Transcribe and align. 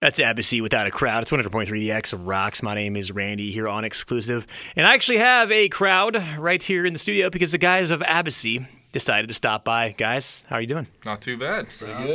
That's 0.00 0.18
Abacy 0.18 0.62
without 0.62 0.86
a 0.86 0.90
crowd. 0.90 1.22
It's 1.22 1.30
100.3 1.30 1.68
The 1.72 1.92
X 1.92 2.14
rocks. 2.14 2.62
My 2.62 2.74
name 2.74 2.96
is 2.96 3.12
Randy 3.12 3.52
here 3.52 3.68
on 3.68 3.84
exclusive. 3.84 4.46
And 4.74 4.86
I 4.86 4.94
actually 4.94 5.18
have 5.18 5.52
a 5.52 5.68
crowd 5.68 6.16
right 6.38 6.62
here 6.62 6.86
in 6.86 6.94
the 6.94 6.98
studio 6.98 7.28
because 7.28 7.52
the 7.52 7.58
guys 7.58 7.90
of 7.90 8.00
Abacy 8.00 8.66
decided 8.92 9.28
to 9.28 9.34
stop 9.34 9.62
by. 9.62 9.94
Guys, 9.98 10.42
how 10.48 10.56
are 10.56 10.60
you 10.62 10.66
doing? 10.66 10.86
Not 11.04 11.20
too 11.20 11.36
bad. 11.36 11.66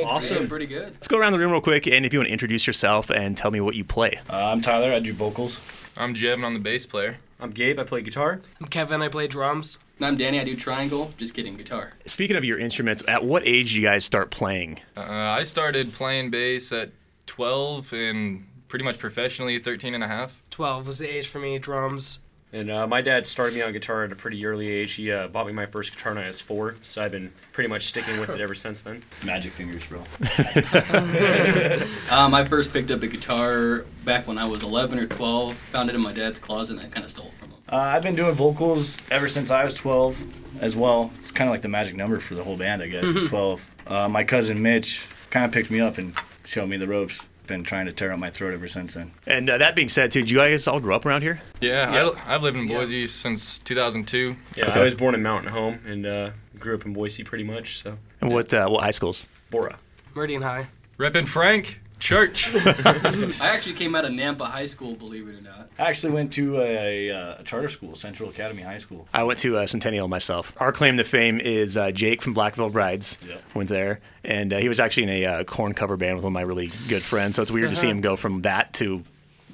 Awesome. 0.04 0.48
Pretty 0.48 0.66
good. 0.66 0.94
Let's 0.94 1.08
go 1.08 1.20
around 1.20 1.34
the 1.34 1.38
room 1.38 1.52
real 1.52 1.62
quick 1.62 1.86
and 1.86 2.08
if 2.08 2.12
you 2.12 2.18
want 2.18 2.28
to 2.30 2.34
introduce 2.34 2.66
yourself 2.66 3.12
and 3.12 3.38
tell 3.38 3.52
me 3.52 3.62
what 3.62 3.76
you 3.76 3.84
play. 3.84 4.20
Uh, 4.28 4.46
I'm 4.46 4.62
Tyler. 4.62 4.92
I 4.92 4.98
do 4.98 5.14
vocals. 5.14 5.60
I'm 5.96 6.16
Jevin 6.16 6.44
on 6.44 6.56
the 6.56 6.60
bass 6.60 6.88
player. 6.88 7.18
I'm 7.40 7.52
Gabe. 7.52 7.80
I 7.80 7.84
play 7.84 8.02
guitar. 8.02 8.42
I'm 8.60 8.66
Kevin. 8.66 9.04
I 9.04 9.10
play 9.10 9.28
drums. 9.28 9.78
And 9.98 10.08
I'm 10.08 10.18
Danny. 10.18 10.40
I 10.40 10.44
do 10.44 10.56
triangle. 10.56 11.14
Just 11.18 11.36
kidding, 11.36 11.56
guitar. 11.56 11.92
Speaking 12.08 12.36
of 12.36 12.44
your 12.44 12.58
instruments, 12.58 13.04
at 13.08 13.24
what 13.24 13.46
age 13.46 13.74
do 13.74 13.80
you 13.80 13.88
guys 13.88 14.04
start 14.06 14.32
playing? 14.32 14.80
Uh, 14.98 15.04
I 15.04 15.44
started 15.44 15.94
playing 15.94 16.32
bass 16.32 16.72
at 16.72 16.90
12 17.26 17.94
and 17.94 18.48
pretty 18.68 18.86
much 18.86 18.98
professionally 19.00 19.60
13 19.60 19.94
and 19.94 20.04
a 20.04 20.08
half. 20.08 20.42
12 20.50 20.88
was 20.88 21.00
the 21.00 21.08
age 21.08 21.28
for 21.28 21.40
me. 21.40 21.58
Drums. 21.60 22.20
And 22.54 22.72
uh, 22.72 22.88
my 22.88 23.02
dad 23.02 23.28
started 23.28 23.54
me 23.56 23.62
on 23.64 23.74
guitar 23.74 24.06
at 24.06 24.14
a 24.14 24.16
pretty 24.16 24.46
early 24.46 24.70
age. 24.70 24.94
He 24.94 25.12
uh, 25.12 25.28
bought 25.28 25.46
me 25.46 25.52
my 25.52 25.66
first 25.66 25.92
guitar 25.94 26.14
when 26.14 26.24
I 26.24 26.28
was 26.28 26.40
four, 26.40 26.76
so 26.84 27.04
I've 27.04 27.12
been 27.12 27.34
pretty 27.52 27.68
much 27.68 27.88
sticking 27.88 28.18
with 28.18 28.30
it 28.30 28.40
ever 28.40 28.56
since 28.56 28.82
then. 28.82 29.02
Magic 29.26 29.52
fingers, 29.52 29.86
bro. 29.86 30.02
Um, 32.12 32.34
I 32.34 32.46
first 32.46 32.72
picked 32.72 32.92
up 32.92 33.02
a 33.04 33.08
guitar 33.08 33.84
back 34.06 34.28
when 34.28 34.38
I 34.38 34.46
was 34.46 34.64
11 34.64 35.00
or 35.00 35.08
12. 35.08 35.54
Found 35.56 35.90
it 35.90 35.96
in 35.96 36.02
my 36.02 36.14
dad's 36.14 36.40
closet, 36.40 36.78
and 36.78 36.86
I 36.86 36.90
kind 36.90 37.04
of 37.04 37.10
stole 37.10 37.26
it 37.28 37.34
from 37.34 37.50
him. 37.50 37.58
Uh, 37.68 37.76
I've 37.78 38.04
been 38.04 38.16
doing 38.16 38.34
vocals 38.36 38.98
ever 39.12 39.28
since 39.28 39.52
I 39.52 39.64
was 39.66 39.74
12 39.74 40.62
as 40.62 40.76
well. 40.76 41.12
It's 41.18 41.32
kind 41.32 41.50
of 41.50 41.54
like 41.54 41.62
the 41.62 41.68
magic 41.68 41.96
number 41.96 42.20
for 42.20 42.36
the 42.36 42.44
whole 42.44 42.58
band, 42.58 42.82
I 42.82 42.88
guess. 42.88 43.04
It's 43.08 43.28
12. 43.28 43.70
Uh, 43.88 44.08
my 44.08 44.24
cousin 44.24 44.62
Mitch 44.62 45.08
kind 45.30 45.46
of 45.46 45.52
picked 45.52 45.72
me 45.72 45.80
up 45.82 45.98
and 45.98 46.14
showed 46.46 46.70
me 46.70 46.78
the 46.78 46.88
ropes. 46.88 47.22
Been 47.48 47.64
trying 47.64 47.86
to 47.86 47.92
tear 47.92 48.12
up 48.12 48.18
my 48.18 48.32
throat 48.32 48.56
ever 48.56 48.68
since 48.68 48.96
then. 48.96 49.12
And 49.28 49.48
uh, 49.50 49.60
that 49.60 49.76
being 49.76 49.88
said, 49.90 50.10
too, 50.10 50.22
did 50.22 50.32
you 50.32 50.38
guys 50.38 50.68
all 50.68 50.80
grow 50.80 50.96
up 50.96 51.06
around 51.06 51.22
here? 51.22 51.42
Yeah, 51.62 51.94
Yep. 52.08 52.14
I, 52.26 52.36
I've 52.36 52.42
lived 52.42 52.58
in 52.58 52.68
Boise 52.68 53.06
since 53.06 53.60
2002. 53.60 54.36
Yeah, 54.56 54.66
Okay. 54.72 54.80
I 54.80 54.84
was 54.84 54.96
born 54.96 55.14
in 55.14 55.22
Mountain 55.22 55.52
Home 55.52 55.80
and 55.86 56.06
uh, 56.08 56.32
grew 56.60 56.74
up 56.74 56.86
in 56.88 56.94
Boise 56.94 57.24
pretty 57.24 57.44
much. 57.44 57.84
So 57.84 57.98
And 58.20 58.32
what 58.34 58.52
uh, 58.52 58.68
what 58.68 58.84
high 58.84 58.90
schools? 58.92 59.28
Borah. 59.52 59.78
Meridian 60.16 60.42
High. 60.42 60.68
Reppin' 60.98 61.28
Frank, 61.28 61.82
church. 62.00 62.54
I 62.56 63.36
actually 63.42 63.74
came 63.74 63.96
out 63.96 64.06
of 64.06 64.12
Nampa 64.12 64.46
High 64.46 64.66
School, 64.66 64.96
believe 64.96 65.28
it 65.28 65.38
or 65.38 65.42
not. 65.42 65.70
I 65.78 65.90
actually 65.90 66.14
went 66.14 66.32
to 66.34 66.58
a, 66.62 67.12
uh, 67.12 67.36
a 67.40 67.44
charter 67.44 67.68
school, 67.70 67.96
Central 67.96 68.30
Academy 68.30 68.62
High 68.62 68.78
School. 68.78 69.08
I 69.14 69.24
went 69.24 69.40
to 69.40 69.58
uh, 69.58 69.68
Centennial 69.68 70.08
myself. 70.08 70.54
Our 70.58 70.72
claim 70.72 70.98
to 70.98 71.04
fame 71.04 71.40
is 71.40 71.76
uh, 71.76 71.92
Jake 71.92 72.22
from 72.22 72.34
Black 72.34 72.56
Veil 72.56 72.70
Brides. 72.70 73.18
Yeah. 73.28 73.36
Went 73.54 73.70
there, 73.70 74.00
and 74.24 74.54
uh, 74.54 74.58
he 74.60 74.70
was 74.70 74.80
actually 74.80 75.04
in 75.04 75.10
a 75.10 75.26
uh, 75.26 75.44
Korn 75.44 75.74
cover 75.74 75.98
band 75.98 76.16
with 76.16 76.24
one 76.24 76.32
of 76.32 76.34
my 76.34 76.42
really 76.42 76.68
good 76.90 77.02
friends. 77.02 77.36
So 77.36 77.42
it's 77.42 77.52
weird 77.52 77.70
to 77.70 77.76
see 77.76 77.90
him 77.90 78.02
go 78.02 78.16
from 78.16 78.44
that 78.44 78.74
to 78.74 79.04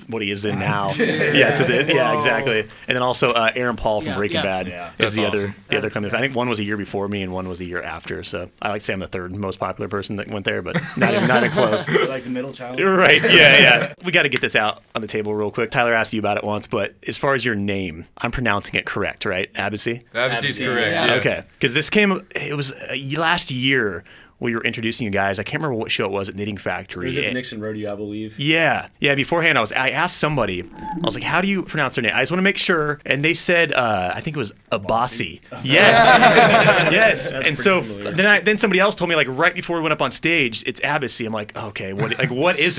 what 0.08 0.22
he 0.22 0.32
is 0.32 0.46
in 0.46 0.60
now. 0.60 0.90
yeah, 0.98 1.56
to 1.56 1.64
the, 1.64 1.86
yeah, 1.94 2.14
exactly. 2.16 2.60
And 2.60 2.96
then 2.96 3.02
also 3.02 3.30
uh, 3.30 3.52
Aaron 3.56 3.76
Paul 3.76 4.02
from 4.02 4.10
Yeah, 4.12 4.18
Breaking 4.18 4.36
yeah. 4.38 4.44
Bad 4.44 4.68
Yeah. 4.68 4.88
is 4.90 4.94
That's 4.98 5.16
the 5.16 5.26
other 5.26 5.38
awesome. 5.38 5.56
the 5.70 5.78
other 5.78 5.90
claim 5.90 6.04
to 6.04 6.10
fame. 6.10 6.18
I 6.18 6.22
think 6.22 6.36
one 6.36 6.50
was 6.50 6.60
a 6.60 6.64
year 6.64 6.78
before 6.78 7.08
me, 7.08 7.22
and 7.22 7.32
one 7.32 7.48
was 7.48 7.60
a 7.62 7.66
year 7.66 7.82
after. 7.82 8.24
So 8.24 8.50
I 8.62 8.70
like 8.70 8.82
to 8.82 8.86
say 8.86 8.94
I'm 8.94 9.00
the 9.00 9.08
third 9.08 9.36
most 9.36 9.60
popular 9.60 9.88
person 9.88 10.16
that 10.18 10.28
went 10.28 10.46
there, 10.46 10.62
but 10.62 10.76
not 10.98 11.14
even, 11.14 11.28
not 11.28 11.44
even 11.44 11.52
close. 11.52 11.90
like 12.10 12.24
the 12.24 12.30
middle 12.30 12.54
child. 12.54 12.80
Right. 12.80 13.22
Yeah, 13.22 13.60
yeah. 13.60 13.94
We 14.04 14.12
got 14.12 14.24
to 14.24 14.30
get 14.30 14.42
this 14.42 14.56
out 14.56 14.84
on 14.96 15.02
the 15.02 15.08
table 15.08 15.34
real 15.34 15.52
quick. 15.52 15.72
Tyler 15.72 15.94
asked 15.94 16.14
you 16.14 16.20
about 16.20 16.38
it 16.38 16.44
once, 16.44 16.68
but 16.68 16.94
as 17.08 17.18
far 17.18 17.34
as 17.34 17.46
your 17.46 17.56
name, 17.56 18.06
I'm 18.18 18.32
pronouncing 18.32 18.76
it 18.76 18.86
correct, 18.86 19.26
right? 19.26 19.52
Abacy? 19.54 20.04
Abbacy's 20.14 20.60
Abacy, 20.60 20.66
correct. 20.66 20.92
yeah. 20.92 21.06
yes. 21.06 21.20
Okay. 21.20 21.44
Because 21.54 21.74
this 21.74 21.90
came, 21.90 22.26
it 22.36 22.56
was 22.56 22.72
uh, 22.74 22.96
last 23.18 23.52
year 23.52 24.04
we 24.42 24.54
were 24.56 24.64
introducing 24.66 25.06
you 25.06 25.12
guys. 25.12 25.40
I 25.40 25.44
can't 25.44 25.62
remember 25.64 25.76
what 25.80 25.90
show 25.92 26.04
it 26.06 26.12
was 26.12 26.28
at 26.28 26.36
Knitting 26.36 26.56
It 26.56 26.62
Factory. 26.62 27.06
was 27.06 27.18
at 27.18 27.24
the 27.24 27.32
Nixon 27.34 27.62
Rodeo, 27.62 27.94
I 27.94 27.96
believe. 27.96 28.38
yeah, 28.38 28.88
yeah. 29.00 29.16
Beforehand, 29.16 29.58
I 29.58 29.62
was 29.62 29.72
I 29.72 29.92
asked 29.92 30.18
somebody. 30.18 30.64
I 30.64 31.00
was 31.06 31.16
like, 31.16 31.24
"How 31.24 31.40
do 31.40 31.48
you 31.48 31.64
pronounce 31.64 31.96
their 31.96 32.02
name?" 32.02 32.12
I 32.14 32.22
just 32.22 32.32
want 32.32 32.40
to 32.40 32.44
make 32.44 32.58
sure, 32.58 33.00
and 33.06 33.24
they 33.24 33.34
said, 33.34 33.72
uh, 33.72 34.12
"I 34.14 34.20
think 34.20 34.36
it 34.36 34.40
was 34.40 34.52
Abasi." 34.72 35.40
Yes, 35.64 36.92
yes. 36.92 37.32
and 37.32 37.58
so 37.58 37.82
familiar. 37.82 38.12
then 38.12 38.26
I, 38.26 38.42
then 38.42 38.58
somebody 38.58 38.80
else 38.80 38.96
told 38.96 39.10
me 39.10 39.16
like 39.16 39.28
right 39.30 39.56
before 39.56 39.78
we 39.78 39.84
went 39.84 39.94
up 39.94 40.02
on 40.02 40.12
stage, 40.12 40.64
it's 40.66 40.82
Abacy. 40.82 41.26
I'm 41.26 41.34
like, 41.34 41.56
okay, 41.56 41.94
what 41.94 42.18
like 42.18 42.32
what 42.32 42.60
is 42.60 42.78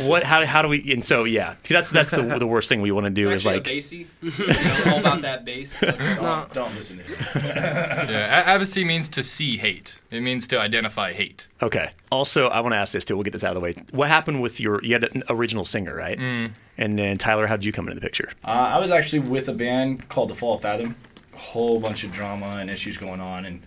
it? 0.00 0.08
What 0.08 0.22
how 0.24 0.44
how 0.46 0.62
do 0.62 0.68
we? 0.68 0.92
And 0.92 1.04
so 1.04 1.24
yeah, 1.24 1.54
that's 1.68 1.90
that's 1.90 2.10
the 2.10 2.22
the 2.38 2.46
worst 2.46 2.68
thing 2.68 2.80
we 2.80 2.90
want 2.92 3.04
to 3.04 3.10
do 3.10 3.30
is 3.30 3.44
like 3.44 3.66
a 3.68 3.74
bassy. 3.74 4.06
You 4.22 4.46
know, 4.46 4.92
all 4.92 4.98
about 5.00 5.22
that 5.22 5.44
bass. 5.44 5.80
No. 5.82 6.46
Don't 6.54 6.74
listen 6.74 6.96
to 6.98 7.02
him. 7.04 7.42
Yeah, 7.44 8.54
A- 8.54 8.58
Abbacy 8.58 8.86
means 8.86 9.08
to 9.10 9.22
see 9.22 9.56
hate. 9.58 9.98
It 10.10 10.22
means 10.22 10.46
to 10.48 10.60
identify 10.60 10.93
hate. 10.96 11.46
Okay. 11.62 11.90
Also, 12.10 12.48
I 12.48 12.60
want 12.60 12.72
to 12.72 12.76
ask 12.76 12.92
this 12.92 13.04
too. 13.04 13.16
We'll 13.16 13.24
get 13.24 13.32
this 13.32 13.44
out 13.44 13.50
of 13.50 13.54
the 13.56 13.60
way. 13.60 13.74
What 13.92 14.08
happened 14.08 14.42
with 14.42 14.60
your? 14.60 14.82
You 14.84 14.94
had 14.94 15.04
an 15.14 15.22
original 15.28 15.64
singer, 15.64 15.94
right? 15.94 16.18
Mm. 16.18 16.52
And 16.78 16.98
then 16.98 17.18
Tyler, 17.18 17.46
how 17.46 17.56
did 17.56 17.64
you 17.64 17.72
come 17.72 17.86
into 17.86 17.94
the 17.94 18.00
picture? 18.00 18.30
Uh, 18.44 18.48
I 18.48 18.78
was 18.78 18.90
actually 18.90 19.20
with 19.20 19.48
a 19.48 19.54
band 19.54 20.08
called 20.08 20.30
The 20.30 20.34
Fall 20.34 20.54
of 20.54 20.62
Fathom. 20.62 20.96
A 21.32 21.36
whole 21.36 21.80
bunch 21.80 22.04
of 22.04 22.12
drama 22.12 22.58
and 22.60 22.70
issues 22.70 22.96
going 22.96 23.20
on, 23.20 23.44
and 23.44 23.62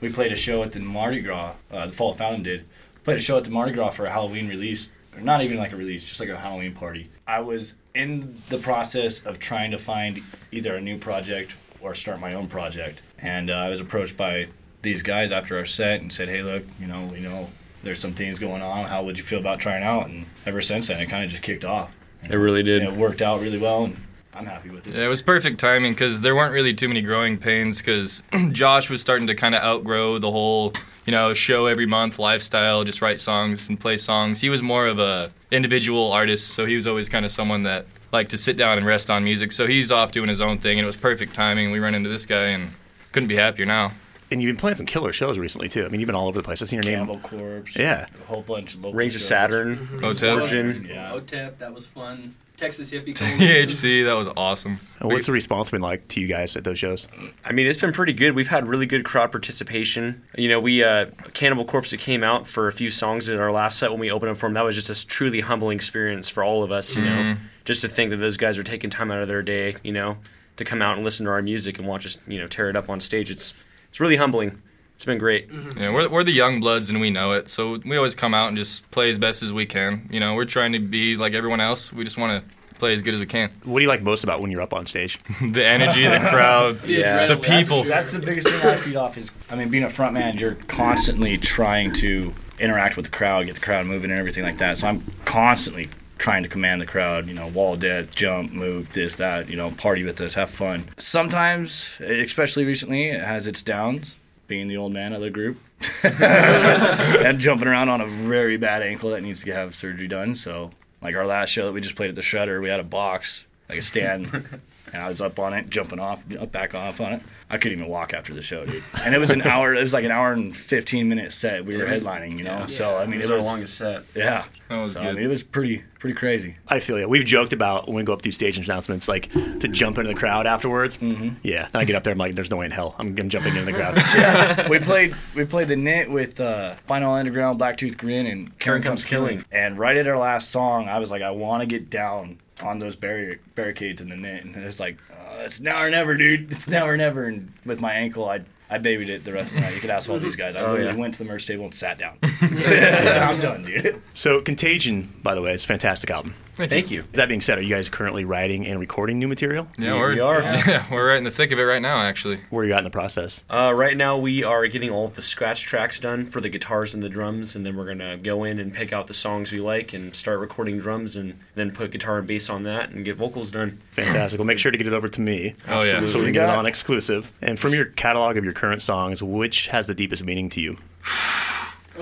we 0.00 0.10
played 0.10 0.32
a 0.32 0.36
show 0.36 0.62
at 0.62 0.72
the 0.72 0.80
Mardi 0.80 1.20
Gras. 1.20 1.54
Uh, 1.70 1.86
the 1.86 1.92
Fall 1.92 2.10
of 2.12 2.18
Fathom 2.18 2.42
did 2.42 2.64
played 3.04 3.16
a 3.16 3.20
show 3.20 3.36
at 3.36 3.44
the 3.44 3.50
Mardi 3.50 3.72
Gras 3.72 3.90
for 3.90 4.04
a 4.04 4.10
Halloween 4.10 4.48
release, 4.48 4.90
or 5.14 5.20
not 5.20 5.42
even 5.42 5.56
like 5.56 5.72
a 5.72 5.76
release, 5.76 6.06
just 6.06 6.20
like 6.20 6.28
a 6.28 6.36
Halloween 6.36 6.74
party. 6.74 7.10
I 7.26 7.40
was 7.40 7.74
in 7.94 8.40
the 8.48 8.58
process 8.58 9.24
of 9.24 9.38
trying 9.38 9.70
to 9.72 9.78
find 9.78 10.20
either 10.50 10.76
a 10.76 10.80
new 10.80 10.98
project 10.98 11.52
or 11.80 11.94
start 11.94 12.20
my 12.20 12.34
own 12.34 12.48
project, 12.48 13.00
and 13.18 13.50
uh, 13.50 13.54
I 13.54 13.68
was 13.68 13.80
approached 13.80 14.16
by 14.16 14.48
these 14.82 15.02
guys 15.02 15.32
after 15.32 15.56
our 15.58 15.64
set 15.64 16.00
and 16.00 16.12
said, 16.12 16.28
"Hey, 16.28 16.42
look, 16.42 16.64
you 16.80 16.86
know, 16.86 17.08
we 17.12 17.20
know 17.20 17.50
there's 17.82 18.00
some 18.00 18.12
things 18.12 18.38
going 18.38 18.62
on. 18.62 18.84
How 18.86 19.02
would 19.02 19.18
you 19.18 19.24
feel 19.24 19.38
about 19.38 19.60
trying 19.60 19.82
out?" 19.82 20.08
And 20.08 20.26
ever 20.46 20.60
since 20.60 20.88
then, 20.88 21.00
it 21.00 21.06
kind 21.06 21.24
of 21.24 21.30
just 21.30 21.42
kicked 21.42 21.64
off. 21.64 21.96
It 22.28 22.36
really 22.36 22.62
did. 22.62 22.82
And 22.82 22.92
it 22.92 22.98
worked 22.98 23.22
out 23.22 23.40
really 23.40 23.58
well, 23.58 23.84
and 23.84 23.96
I'm 24.34 24.46
happy 24.46 24.70
with 24.70 24.86
it. 24.86 24.94
Yeah, 24.94 25.04
it 25.04 25.08
was 25.08 25.22
perfect 25.22 25.58
timing 25.60 25.92
because 25.92 26.20
there 26.22 26.34
weren't 26.34 26.52
really 26.52 26.72
too 26.74 26.88
many 26.88 27.02
growing 27.02 27.38
pains 27.38 27.78
because 27.78 28.22
Josh 28.52 28.88
was 28.88 29.00
starting 29.00 29.26
to 29.26 29.34
kind 29.34 29.54
of 29.54 29.62
outgrow 29.62 30.18
the 30.18 30.30
whole, 30.30 30.72
you 31.04 31.12
know, 31.12 31.34
show 31.34 31.66
every 31.66 31.86
month 31.86 32.18
lifestyle, 32.18 32.84
just 32.84 33.02
write 33.02 33.20
songs 33.20 33.68
and 33.68 33.78
play 33.78 33.96
songs. 33.96 34.40
He 34.40 34.50
was 34.50 34.62
more 34.62 34.86
of 34.86 34.98
a 34.98 35.32
individual 35.50 36.12
artist, 36.12 36.48
so 36.48 36.64
he 36.64 36.76
was 36.76 36.86
always 36.86 37.08
kind 37.08 37.24
of 37.24 37.30
someone 37.30 37.64
that 37.64 37.86
liked 38.12 38.30
to 38.30 38.38
sit 38.38 38.56
down 38.56 38.78
and 38.78 38.86
rest 38.86 39.10
on 39.10 39.24
music. 39.24 39.52
So 39.52 39.66
he's 39.66 39.92
off 39.92 40.12
doing 40.12 40.28
his 40.28 40.40
own 40.40 40.58
thing, 40.58 40.78
and 40.78 40.84
it 40.84 40.86
was 40.86 40.96
perfect 40.96 41.34
timing. 41.34 41.70
We 41.70 41.78
run 41.78 41.94
into 41.94 42.08
this 42.08 42.24
guy 42.24 42.46
and 42.46 42.70
couldn't 43.10 43.28
be 43.28 43.36
happier 43.36 43.66
now. 43.66 43.92
And 44.32 44.42
you've 44.42 44.48
been 44.48 44.60
playing 44.60 44.76
some 44.76 44.86
killer 44.86 45.12
shows 45.12 45.38
recently 45.38 45.68
too. 45.68 45.84
I 45.84 45.88
mean, 45.88 46.00
you've 46.00 46.06
been 46.06 46.16
all 46.16 46.28
over 46.28 46.38
the 46.38 46.42
place. 46.42 46.62
I've 46.62 46.68
seen 46.68 46.82
your 46.82 46.90
name. 46.90 47.06
Cannibal 47.06 47.28
Corpse. 47.28 47.76
Yeah. 47.76 48.06
A 48.22 48.26
whole 48.26 48.42
bunch 48.42 48.74
of 48.74 48.82
local 48.82 48.96
Rings 48.96 49.14
of 49.14 49.20
shows. 49.20 49.28
Saturn. 49.28 49.76
Hotel. 50.00 50.40
Origin. 50.40 50.86
Yeah. 50.88 51.12
OTEP, 51.12 51.58
that 51.58 51.74
was 51.74 51.86
fun. 51.86 52.34
Texas 52.56 52.92
Hippie. 52.92 53.12
EHC, 53.14 54.04
that 54.04 54.14
was 54.14 54.28
awesome. 54.36 54.78
And 55.00 55.10
what's 55.10 55.26
the 55.26 55.32
response 55.32 55.70
been 55.70 55.82
like 55.82 56.06
to 56.08 56.20
you 56.20 56.28
guys 56.28 56.56
at 56.56 56.64
those 56.64 56.78
shows? 56.78 57.08
I 57.44 57.52
mean, 57.52 57.66
it's 57.66 57.78
been 57.78 57.92
pretty 57.92 58.12
good. 58.12 58.34
We've 58.34 58.48
had 58.48 58.68
really 58.68 58.86
good 58.86 59.04
crowd 59.04 59.32
participation. 59.32 60.22
You 60.38 60.48
know, 60.48 60.60
we 60.60 60.84
uh, 60.84 61.06
Cannibal 61.34 61.64
Corpse 61.64 61.90
that 61.90 61.98
came 61.98 62.22
out 62.22 62.46
for 62.46 62.68
a 62.68 62.72
few 62.72 62.90
songs 62.90 63.28
in 63.28 63.38
our 63.40 63.50
last 63.50 63.78
set 63.78 63.90
when 63.90 63.98
we 63.98 64.10
opened 64.12 64.30
up 64.30 64.36
for 64.36 64.46
them. 64.46 64.54
That 64.54 64.64
was 64.64 64.76
just 64.76 64.90
a 64.90 65.06
truly 65.06 65.40
humbling 65.40 65.76
experience 65.76 66.28
for 66.28 66.44
all 66.44 66.62
of 66.62 66.70
us. 66.70 66.94
You 66.94 67.04
know, 67.04 67.36
just 67.64 67.82
to 67.82 67.88
think 67.88 68.10
that 68.10 68.18
those 68.18 68.36
guys 68.36 68.58
are 68.58 68.62
taking 68.62 68.90
time 68.90 69.10
out 69.10 69.20
of 69.20 69.28
their 69.28 69.42
day. 69.42 69.74
You 69.82 69.92
know, 69.92 70.18
to 70.56 70.64
come 70.64 70.82
out 70.82 70.96
and 70.96 71.04
listen 71.04 71.26
to 71.26 71.32
our 71.32 71.42
music 71.42 71.78
and 71.78 71.88
watch 71.88 72.06
us. 72.06 72.18
You 72.28 72.38
know, 72.38 72.46
tear 72.46 72.70
it 72.70 72.76
up 72.76 72.88
on 72.88 73.00
stage. 73.00 73.28
It's 73.30 73.54
it's 73.92 74.00
really 74.00 74.16
humbling. 74.16 74.58
It's 74.96 75.04
been 75.04 75.18
great. 75.18 75.50
Mm-hmm. 75.50 75.78
Yeah, 75.78 75.92
we're, 75.92 76.08
we're 76.08 76.24
the 76.24 76.32
young 76.32 76.60
bloods 76.60 76.88
and 76.88 76.98
we 77.00 77.10
know 77.10 77.32
it, 77.32 77.48
so 77.48 77.78
we 77.84 77.96
always 77.96 78.14
come 78.14 78.32
out 78.34 78.48
and 78.48 78.56
just 78.56 78.90
play 78.90 79.10
as 79.10 79.18
best 79.18 79.42
as 79.42 79.52
we 79.52 79.66
can. 79.66 80.08
You 80.10 80.18
know, 80.20 80.34
we're 80.34 80.44
trying 80.44 80.72
to 80.72 80.78
be 80.78 81.16
like 81.16 81.34
everyone 81.34 81.60
else. 81.60 81.92
We 81.92 82.04
just 82.04 82.16
want 82.18 82.42
to 82.48 82.56
play 82.78 82.92
as 82.92 83.02
good 83.02 83.12
as 83.14 83.20
we 83.20 83.26
can. 83.26 83.50
What 83.64 83.80
do 83.80 83.82
you 83.82 83.88
like 83.88 84.02
most 84.02 84.24
about 84.24 84.40
when 84.40 84.50
you're 84.50 84.62
up 84.62 84.72
on 84.72 84.86
stage? 84.86 85.18
the 85.40 85.64
energy, 85.64 86.02
the 86.06 86.18
crowd, 86.30 86.84
Yeah. 86.86 87.26
the 87.26 87.36
adrenaline. 87.36 87.58
people. 87.64 87.84
That's 87.84 88.12
the 88.12 88.20
biggest 88.20 88.48
thing 88.48 88.70
I 88.70 88.76
feed 88.76 88.96
off 88.96 89.18
is, 89.18 89.30
I 89.50 89.56
mean, 89.56 89.68
being 89.68 89.84
a 89.84 89.90
front 89.90 90.14
man, 90.14 90.38
you're 90.38 90.54
constantly 90.68 91.36
trying 91.36 91.92
to 91.94 92.32
interact 92.60 92.96
with 92.96 93.04
the 93.06 93.10
crowd, 93.12 93.46
get 93.46 93.56
the 93.56 93.60
crowd 93.60 93.86
moving 93.86 94.10
and 94.10 94.18
everything 94.18 94.44
like 94.44 94.58
that. 94.58 94.78
So 94.78 94.86
I'm 94.86 95.02
constantly 95.24 95.88
trying 96.22 96.44
to 96.44 96.48
command 96.48 96.80
the 96.80 96.86
crowd, 96.86 97.26
you 97.26 97.34
know, 97.34 97.48
wall 97.48 97.74
death, 97.76 98.14
jump, 98.14 98.52
move, 98.52 98.92
this, 98.92 99.16
that, 99.16 99.50
you 99.50 99.56
know, 99.56 99.72
party 99.72 100.04
with 100.04 100.20
us, 100.20 100.34
have 100.34 100.50
fun. 100.50 100.84
Sometimes, 100.96 102.00
especially 102.00 102.64
recently, 102.64 103.08
it 103.08 103.20
has 103.20 103.48
its 103.48 103.60
downs, 103.60 104.16
being 104.46 104.68
the 104.68 104.76
old 104.76 104.92
man 104.92 105.12
of 105.12 105.20
the 105.20 105.30
group. 105.30 105.58
and 106.04 107.40
jumping 107.40 107.66
around 107.66 107.88
on 107.88 108.00
a 108.00 108.06
very 108.06 108.56
bad 108.56 108.82
ankle 108.82 109.10
that 109.10 109.20
needs 109.20 109.42
to 109.42 109.52
have 109.52 109.74
surgery 109.74 110.06
done. 110.06 110.36
So, 110.36 110.70
like 111.00 111.16
our 111.16 111.26
last 111.26 111.48
show 111.48 111.66
that 111.66 111.72
we 111.72 111.80
just 111.80 111.96
played 111.96 112.08
at 112.08 112.14
the 112.14 112.20
Shredder, 112.20 112.62
we 112.62 112.68
had 112.68 112.78
a 112.78 112.84
box 112.84 113.46
like 113.68 113.78
a 113.78 113.82
stand, 113.82 114.60
and 114.92 115.02
I 115.02 115.08
was 115.08 115.20
up 115.20 115.38
on 115.38 115.54
it, 115.54 115.70
jumping 115.70 115.98
off, 115.98 116.24
up 116.38 116.52
back 116.52 116.74
off 116.74 117.00
on 117.00 117.14
it. 117.14 117.22
I 117.50 117.58
couldn't 117.58 117.78
even 117.78 117.90
walk 117.90 118.12
after 118.14 118.32
the 118.34 118.42
show, 118.42 118.64
dude. 118.66 118.82
And 119.04 119.14
it 119.14 119.18
was 119.18 119.30
an 119.30 119.42
hour. 119.42 119.74
It 119.74 119.80
was 119.82 119.92
like 119.92 120.04
an 120.04 120.10
hour 120.10 120.32
and 120.32 120.54
fifteen 120.56 121.08
minute 121.08 121.32
set. 121.32 121.64
We 121.64 121.76
were 121.76 121.84
was- 121.86 122.04
headlining, 122.06 122.38
you 122.38 122.44
know. 122.44 122.66
So 122.66 122.96
I 122.96 123.06
mean, 123.06 123.20
It 123.20 123.24
it 123.28 123.30
was 123.30 123.44
our 123.46 123.52
longest 123.52 123.74
set. 123.76 124.04
Yeah. 124.14 124.44
That 124.68 124.80
was 124.80 124.94
so, 124.94 125.02
I 125.02 125.06
good. 125.06 125.16
mean, 125.16 125.24
it 125.24 125.28
was 125.28 125.42
pretty 125.42 125.84
pretty 125.98 126.14
crazy. 126.14 126.56
I 126.66 126.80
feel 126.80 126.98
yeah. 126.98 127.04
We've 127.06 127.24
joked 127.24 127.52
about 127.52 127.86
when 127.86 127.96
we 127.96 128.02
go 128.04 128.12
up 128.14 128.22
through 128.22 128.32
stage 128.32 128.56
announcements, 128.58 129.06
like 129.06 129.30
to 129.32 129.68
jump 129.68 129.98
into 129.98 130.08
the 130.08 130.18
crowd 130.18 130.46
afterwards. 130.46 130.96
Mm-hmm. 130.96 131.34
Yeah, 131.42 131.66
and 131.66 131.76
I 131.76 131.84
get 131.84 131.94
up 131.94 132.04
there, 132.04 132.12
I'm 132.12 132.18
like, 132.18 132.34
"There's 132.34 132.50
no 132.50 132.56
way 132.58 132.66
in 132.66 132.70
hell 132.70 132.94
I'm, 132.98 133.08
I'm 133.18 133.28
jumping 133.28 133.54
into 133.54 133.70
the 133.70 133.72
crowd." 133.74 134.68
we 134.70 134.78
played 134.78 135.14
we 135.34 135.44
played 135.44 135.68
the 135.68 135.76
knit 135.76 136.10
with 136.10 136.40
uh, 136.40 136.72
Final 136.86 137.12
Underground, 137.14 137.60
Blacktooth 137.60 137.98
Grin, 137.98 138.26
and 138.26 138.58
Karen 138.58 138.82
Comes 138.82 139.04
Killing. 139.04 139.44
And 139.52 139.78
right 139.78 139.96
at 139.96 140.06
our 140.08 140.18
last 140.18 140.50
song, 140.50 140.88
I 140.88 140.98
was 140.98 141.10
like, 141.10 141.22
I 141.22 141.30
want 141.32 141.60
to 141.60 141.66
get 141.66 141.90
down 141.90 142.38
on 142.62 142.78
those 142.78 142.96
barri- 142.96 143.38
barricades 143.54 144.00
in 144.00 144.08
the 144.08 144.16
net, 144.16 144.44
and 144.44 144.56
it's 144.56 144.80
like, 144.80 145.00
uh, 145.12 145.42
it's 145.44 145.60
now 145.60 145.82
or 145.82 145.90
never, 145.90 146.16
dude. 146.16 146.50
It's 146.50 146.68
now 146.68 146.86
or 146.86 146.96
never. 146.96 147.24
And 147.24 147.52
with 147.66 147.80
my 147.80 147.92
ankle, 147.92 148.28
I 148.28 148.40
I 148.70 148.78
babied 148.78 149.10
it 149.10 149.24
the 149.24 149.32
rest 149.34 149.48
of 149.50 149.56
the 149.56 149.60
night. 149.60 149.74
You 149.74 149.80
could 149.80 149.90
ask 149.90 150.08
all 150.08 150.18
these 150.18 150.34
guys. 150.36 150.56
I 150.56 150.60
Oh, 150.60 150.70
literally 150.72 150.92
yeah. 150.92 150.96
went 150.96 151.12
to 151.14 151.18
the 151.18 151.26
merch 151.26 151.46
table 151.46 151.64
and 151.66 151.74
sat 151.74 151.98
down. 151.98 152.16
I'm 152.42 153.38
done, 153.40 153.64
dude. 153.64 154.00
so, 154.14 154.40
Contagion, 154.40 155.12
by 155.22 155.34
the 155.34 155.42
way, 155.42 155.52
is 155.52 155.64
a 155.64 155.66
fantastic 155.66 156.10
album. 156.10 156.34
Thank 156.54 156.90
you. 156.90 157.04
That 157.14 157.28
being 157.28 157.40
said, 157.40 157.58
are 157.58 157.62
you 157.62 157.74
guys 157.74 157.88
currently 157.88 158.24
writing 158.24 158.66
and 158.66 158.78
recording 158.78 159.18
new 159.18 159.26
material? 159.28 159.68
Yeah, 159.78 159.94
We- 159.94 159.98
we're, 160.00 160.12
we 160.14 160.20
are. 160.20 160.42
Yeah, 160.42 160.84
we're 160.92 161.08
right 161.08 161.16
in 161.16 161.24
the 161.24 161.30
thick 161.30 161.50
of 161.50 161.58
it 161.58 161.62
right 161.62 161.80
now, 161.80 162.02
actually. 162.02 162.40
Where 162.50 162.62
are 162.64 162.68
you 162.68 162.74
at 162.74 162.78
in 162.78 162.84
the 162.84 162.90
process? 162.90 163.42
Uh, 163.48 163.72
right 163.74 163.96
now, 163.96 164.18
we 164.18 164.44
are 164.44 164.66
getting 164.66 164.90
all 164.90 165.06
of 165.06 165.14
the 165.14 165.22
scratch 165.22 165.62
tracks 165.62 165.98
done 165.98 166.26
for 166.26 166.40
the 166.42 166.48
guitars 166.50 166.92
and 166.92 167.02
the 167.02 167.08
drums, 167.08 167.56
and 167.56 167.64
then 167.64 167.74
we're 167.76 167.86
gonna 167.86 168.16
go 168.18 168.44
in 168.44 168.58
and 168.58 168.72
pick 168.74 168.92
out 168.92 169.06
the 169.06 169.14
songs 169.14 169.50
we 169.50 169.60
like 169.60 169.92
and 169.94 170.14
start 170.14 170.40
recording 170.40 170.78
drums, 170.78 171.16
and 171.16 171.38
then 171.54 171.70
put 171.72 171.90
guitar 171.90 172.18
and 172.18 172.26
bass 172.26 172.50
on 172.50 172.64
that 172.64 172.90
and 172.90 173.04
get 173.04 173.16
vocals 173.16 173.50
done. 173.50 173.80
Fantastic. 173.92 174.38
Well, 174.38 174.46
make 174.46 174.58
sure 174.58 174.70
to 174.70 174.78
get 174.78 174.86
it 174.86 174.92
over 174.92 175.08
to 175.08 175.20
me. 175.20 175.54
Oh, 175.68 175.82
yeah. 175.82 176.04
So 176.04 176.18
we 176.18 176.26
We 176.26 176.26
can 176.28 176.34
get 176.34 176.50
it 176.50 176.58
on 176.58 176.66
exclusive. 176.66 177.32
And 177.40 177.58
from 177.58 177.72
your 177.72 177.86
catalog 177.86 178.36
of 178.36 178.44
your 178.44 178.52
current 178.52 178.82
songs, 178.82 179.22
which 179.22 179.68
has 179.68 179.86
the 179.86 179.94
deepest 179.94 180.24
meaning 180.24 180.48
to 180.50 180.60
you? 180.60 180.76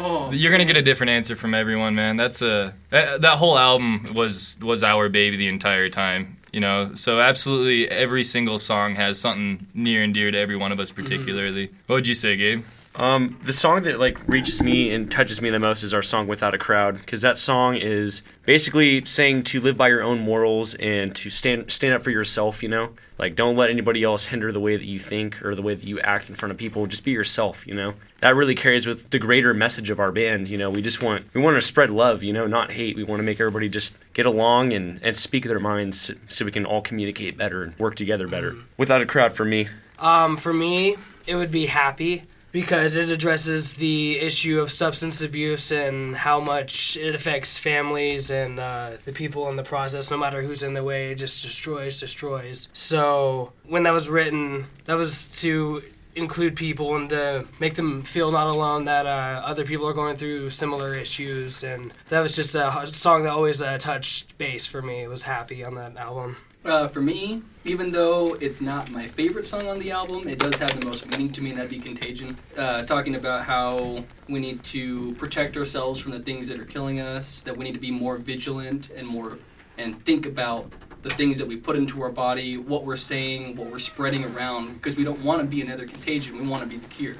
Oh, 0.02 0.30
You're 0.32 0.50
gonna 0.50 0.64
get 0.64 0.76
a 0.76 0.82
different 0.82 1.10
answer 1.10 1.36
from 1.36 1.54
everyone, 1.54 1.94
man. 1.94 2.16
That's 2.16 2.40
a 2.40 2.74
that, 2.88 3.20
that 3.20 3.38
whole 3.38 3.58
album 3.58 4.06
was 4.14 4.58
was 4.62 4.82
our 4.82 5.08
baby 5.08 5.36
the 5.36 5.48
entire 5.48 5.90
time. 5.90 6.38
You 6.52 6.60
know, 6.60 6.94
so 6.94 7.20
absolutely 7.20 7.88
every 7.88 8.24
single 8.24 8.58
song 8.58 8.96
has 8.96 9.20
something 9.20 9.66
near 9.72 10.02
and 10.02 10.12
dear 10.12 10.30
to 10.30 10.38
every 10.38 10.56
one 10.56 10.72
of 10.72 10.80
us, 10.80 10.90
mm-hmm. 10.90 11.02
particularly. 11.02 11.70
What 11.86 11.96
would 11.96 12.06
you 12.08 12.14
say, 12.14 12.36
Gabe? 12.36 12.64
Um, 12.96 13.38
the 13.44 13.52
song 13.52 13.84
that 13.84 14.00
like 14.00 14.18
reaches 14.26 14.60
me 14.60 14.92
and 14.92 15.10
touches 15.10 15.40
me 15.40 15.48
the 15.48 15.60
most 15.60 15.84
is 15.84 15.94
our 15.94 16.02
song 16.02 16.26
"Without 16.26 16.54
a 16.54 16.58
Crowd" 16.58 16.96
because 16.96 17.22
that 17.22 17.38
song 17.38 17.76
is 17.76 18.22
basically 18.44 19.04
saying 19.04 19.44
to 19.44 19.60
live 19.60 19.76
by 19.76 19.88
your 19.88 20.02
own 20.02 20.18
morals 20.20 20.74
and 20.74 21.14
to 21.14 21.30
stand 21.30 21.70
stand 21.70 21.94
up 21.94 22.02
for 22.02 22.10
yourself. 22.10 22.64
You 22.64 22.68
know, 22.68 22.90
like 23.16 23.36
don't 23.36 23.54
let 23.54 23.70
anybody 23.70 24.02
else 24.02 24.26
hinder 24.26 24.50
the 24.50 24.58
way 24.58 24.76
that 24.76 24.86
you 24.86 24.98
think 24.98 25.40
or 25.44 25.54
the 25.54 25.62
way 25.62 25.74
that 25.74 25.86
you 25.86 26.00
act 26.00 26.28
in 26.28 26.34
front 26.34 26.50
of 26.50 26.58
people. 26.58 26.86
Just 26.86 27.04
be 27.04 27.12
yourself. 27.12 27.64
You 27.64 27.74
know, 27.74 27.94
that 28.18 28.34
really 28.34 28.56
carries 28.56 28.88
with 28.88 29.10
the 29.10 29.20
greater 29.20 29.54
message 29.54 29.88
of 29.88 30.00
our 30.00 30.10
band. 30.10 30.48
You 30.48 30.58
know, 30.58 30.68
we 30.68 30.82
just 30.82 31.00
want 31.00 31.26
we 31.32 31.40
want 31.40 31.56
to 31.56 31.62
spread 31.62 31.90
love. 31.90 32.24
You 32.24 32.32
know, 32.32 32.48
not 32.48 32.72
hate. 32.72 32.96
We 32.96 33.04
want 33.04 33.20
to 33.20 33.24
make 33.24 33.38
everybody 33.38 33.68
just 33.68 33.96
get 34.14 34.26
along 34.26 34.72
and 34.72 34.98
and 35.00 35.16
speak 35.16 35.44
their 35.44 35.60
minds 35.60 36.00
so, 36.00 36.14
so 36.26 36.44
we 36.44 36.50
can 36.50 36.66
all 36.66 36.82
communicate 36.82 37.38
better 37.38 37.62
and 37.62 37.78
work 37.78 37.94
together 37.94 38.26
better. 38.26 38.56
Without 38.76 39.00
a 39.00 39.06
crowd, 39.06 39.32
for 39.32 39.44
me. 39.44 39.68
Um, 40.00 40.36
for 40.36 40.52
me, 40.52 40.96
it 41.26 41.36
would 41.36 41.52
be 41.52 41.66
happy 41.66 42.24
because 42.52 42.96
it 42.96 43.10
addresses 43.10 43.74
the 43.74 44.18
issue 44.18 44.60
of 44.60 44.70
substance 44.70 45.22
abuse 45.22 45.70
and 45.70 46.16
how 46.16 46.40
much 46.40 46.96
it 46.96 47.14
affects 47.14 47.58
families 47.58 48.30
and 48.30 48.58
uh, 48.58 48.92
the 49.04 49.12
people 49.12 49.48
in 49.48 49.56
the 49.56 49.62
process. 49.62 50.10
No 50.10 50.16
matter 50.16 50.42
who's 50.42 50.62
in 50.62 50.74
the 50.74 50.84
way, 50.84 51.12
it 51.12 51.16
just 51.16 51.42
destroys, 51.42 52.00
destroys. 52.00 52.68
So 52.72 53.52
when 53.64 53.84
that 53.84 53.92
was 53.92 54.08
written, 54.08 54.66
that 54.86 54.94
was 54.94 55.26
to 55.42 55.82
include 56.14 56.56
people 56.56 56.96
and 56.96 57.08
to 57.10 57.46
make 57.60 57.74
them 57.74 58.02
feel 58.02 58.32
not 58.32 58.48
alone 58.48 58.84
that 58.84 59.06
uh, 59.06 59.42
other 59.44 59.64
people 59.64 59.86
are 59.86 59.92
going 59.92 60.16
through 60.16 60.50
similar 60.50 60.92
issues 60.92 61.62
and 61.62 61.92
that 62.08 62.20
was 62.20 62.34
just 62.34 62.54
a 62.54 62.86
song 62.86 63.22
that 63.22 63.30
always 63.30 63.62
uh, 63.62 63.78
touched 63.78 64.36
base 64.36 64.66
for 64.66 64.82
me 64.82 65.02
it 65.02 65.08
was 65.08 65.22
happy 65.22 65.62
on 65.62 65.76
that 65.76 65.96
album 65.96 66.36
Uh, 66.64 66.88
for 66.88 67.00
me, 67.00 67.42
even 67.64 67.90
though 67.90 68.34
it's 68.34 68.60
not 68.60 68.90
my 68.90 69.06
favorite 69.06 69.44
song 69.44 69.66
on 69.66 69.78
the 69.78 69.90
album, 69.90 70.28
it 70.28 70.38
does 70.38 70.54
have 70.56 70.78
the 70.78 70.84
most 70.84 71.08
meaning 71.10 71.30
to 71.32 71.40
me, 71.40 71.50
and 71.50 71.58
that'd 71.58 71.70
be 71.70 71.78
Contagion. 71.78 72.36
Uh, 72.56 72.82
talking 72.82 73.14
about 73.14 73.44
how 73.44 74.04
we 74.28 74.40
need 74.40 74.62
to 74.62 75.14
protect 75.14 75.56
ourselves 75.56 76.00
from 76.00 76.12
the 76.12 76.20
things 76.20 76.46
that 76.48 76.58
are 76.58 76.64
killing 76.64 77.00
us, 77.00 77.40
that 77.42 77.56
we 77.56 77.64
need 77.64 77.72
to 77.72 77.80
be 77.80 77.90
more 77.90 78.18
vigilant 78.18 78.90
and 78.90 79.06
more, 79.06 79.38
and 79.78 80.04
think 80.04 80.26
about 80.26 80.70
the 81.02 81.10
things 81.10 81.38
that 81.38 81.46
we 81.46 81.56
put 81.56 81.76
into 81.76 82.02
our 82.02 82.10
body, 82.10 82.58
what 82.58 82.84
we're 82.84 82.96
saying, 82.96 83.56
what 83.56 83.70
we're 83.70 83.78
spreading 83.78 84.24
around, 84.24 84.74
because 84.74 84.96
we 84.96 85.04
don't 85.04 85.20
want 85.22 85.40
to 85.40 85.46
be 85.46 85.62
another 85.62 85.86
contagion. 85.86 86.38
We 86.38 86.46
want 86.46 86.62
to 86.62 86.68
be 86.68 86.76
the 86.76 86.88
cure. 86.88 87.14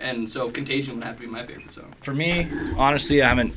And 0.00 0.28
so 0.28 0.48
Contagion 0.48 0.94
would 0.94 1.04
have 1.04 1.16
to 1.16 1.22
be 1.22 1.26
my 1.26 1.44
favorite 1.44 1.72
song. 1.72 1.92
For 2.00 2.14
me, 2.14 2.48
honestly, 2.76 3.20
I 3.20 3.28
haven't 3.28 3.54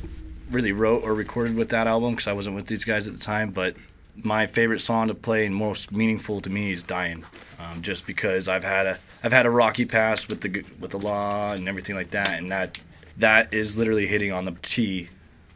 really 0.50 0.72
wrote 0.72 1.04
or 1.04 1.14
recorded 1.14 1.56
with 1.56 1.68
that 1.68 1.86
album 1.86 2.10
because 2.10 2.26
I 2.26 2.32
wasn't 2.32 2.56
with 2.56 2.66
these 2.66 2.84
guys 2.84 3.06
at 3.06 3.14
the 3.14 3.20
time. 3.20 3.50
But 3.50 3.76
my 4.16 4.46
favorite 4.46 4.80
song 4.80 5.08
to 5.08 5.14
play 5.14 5.46
and 5.46 5.54
most 5.54 5.92
meaningful 5.92 6.40
to 6.40 6.50
me 6.50 6.72
is 6.72 6.82
"Dying," 6.82 7.24
um, 7.58 7.82
just 7.82 8.06
because 8.06 8.48
I've 8.48 8.64
had 8.64 8.86
a 8.86 8.98
I've 9.22 9.32
had 9.32 9.46
a 9.46 9.50
rocky 9.50 9.84
past 9.84 10.28
with 10.28 10.40
the 10.40 10.64
with 10.80 10.90
the 10.90 10.98
law 10.98 11.52
and 11.52 11.68
everything 11.68 11.96
like 11.96 12.10
that, 12.10 12.30
and 12.30 12.50
that 12.50 12.78
that 13.16 13.52
is 13.52 13.78
literally 13.78 14.06
hitting 14.06 14.32
on 14.32 14.44
the 14.44 14.56
T 14.62 15.08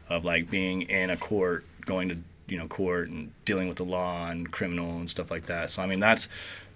of 0.09 0.25
like 0.25 0.49
being 0.49 0.83
in 0.83 1.09
a 1.09 1.17
court, 1.17 1.65
going 1.85 2.09
to 2.09 2.17
you 2.47 2.57
know 2.57 2.67
court 2.67 3.09
and 3.09 3.31
dealing 3.45 3.67
with 3.67 3.77
the 3.77 3.85
law 3.85 4.27
and 4.27 4.51
criminal 4.51 4.97
and 4.97 5.09
stuff 5.09 5.29
like 5.29 5.45
that. 5.47 5.71
So 5.71 5.81
I 5.81 5.85
mean 5.85 5.99
that's 5.99 6.27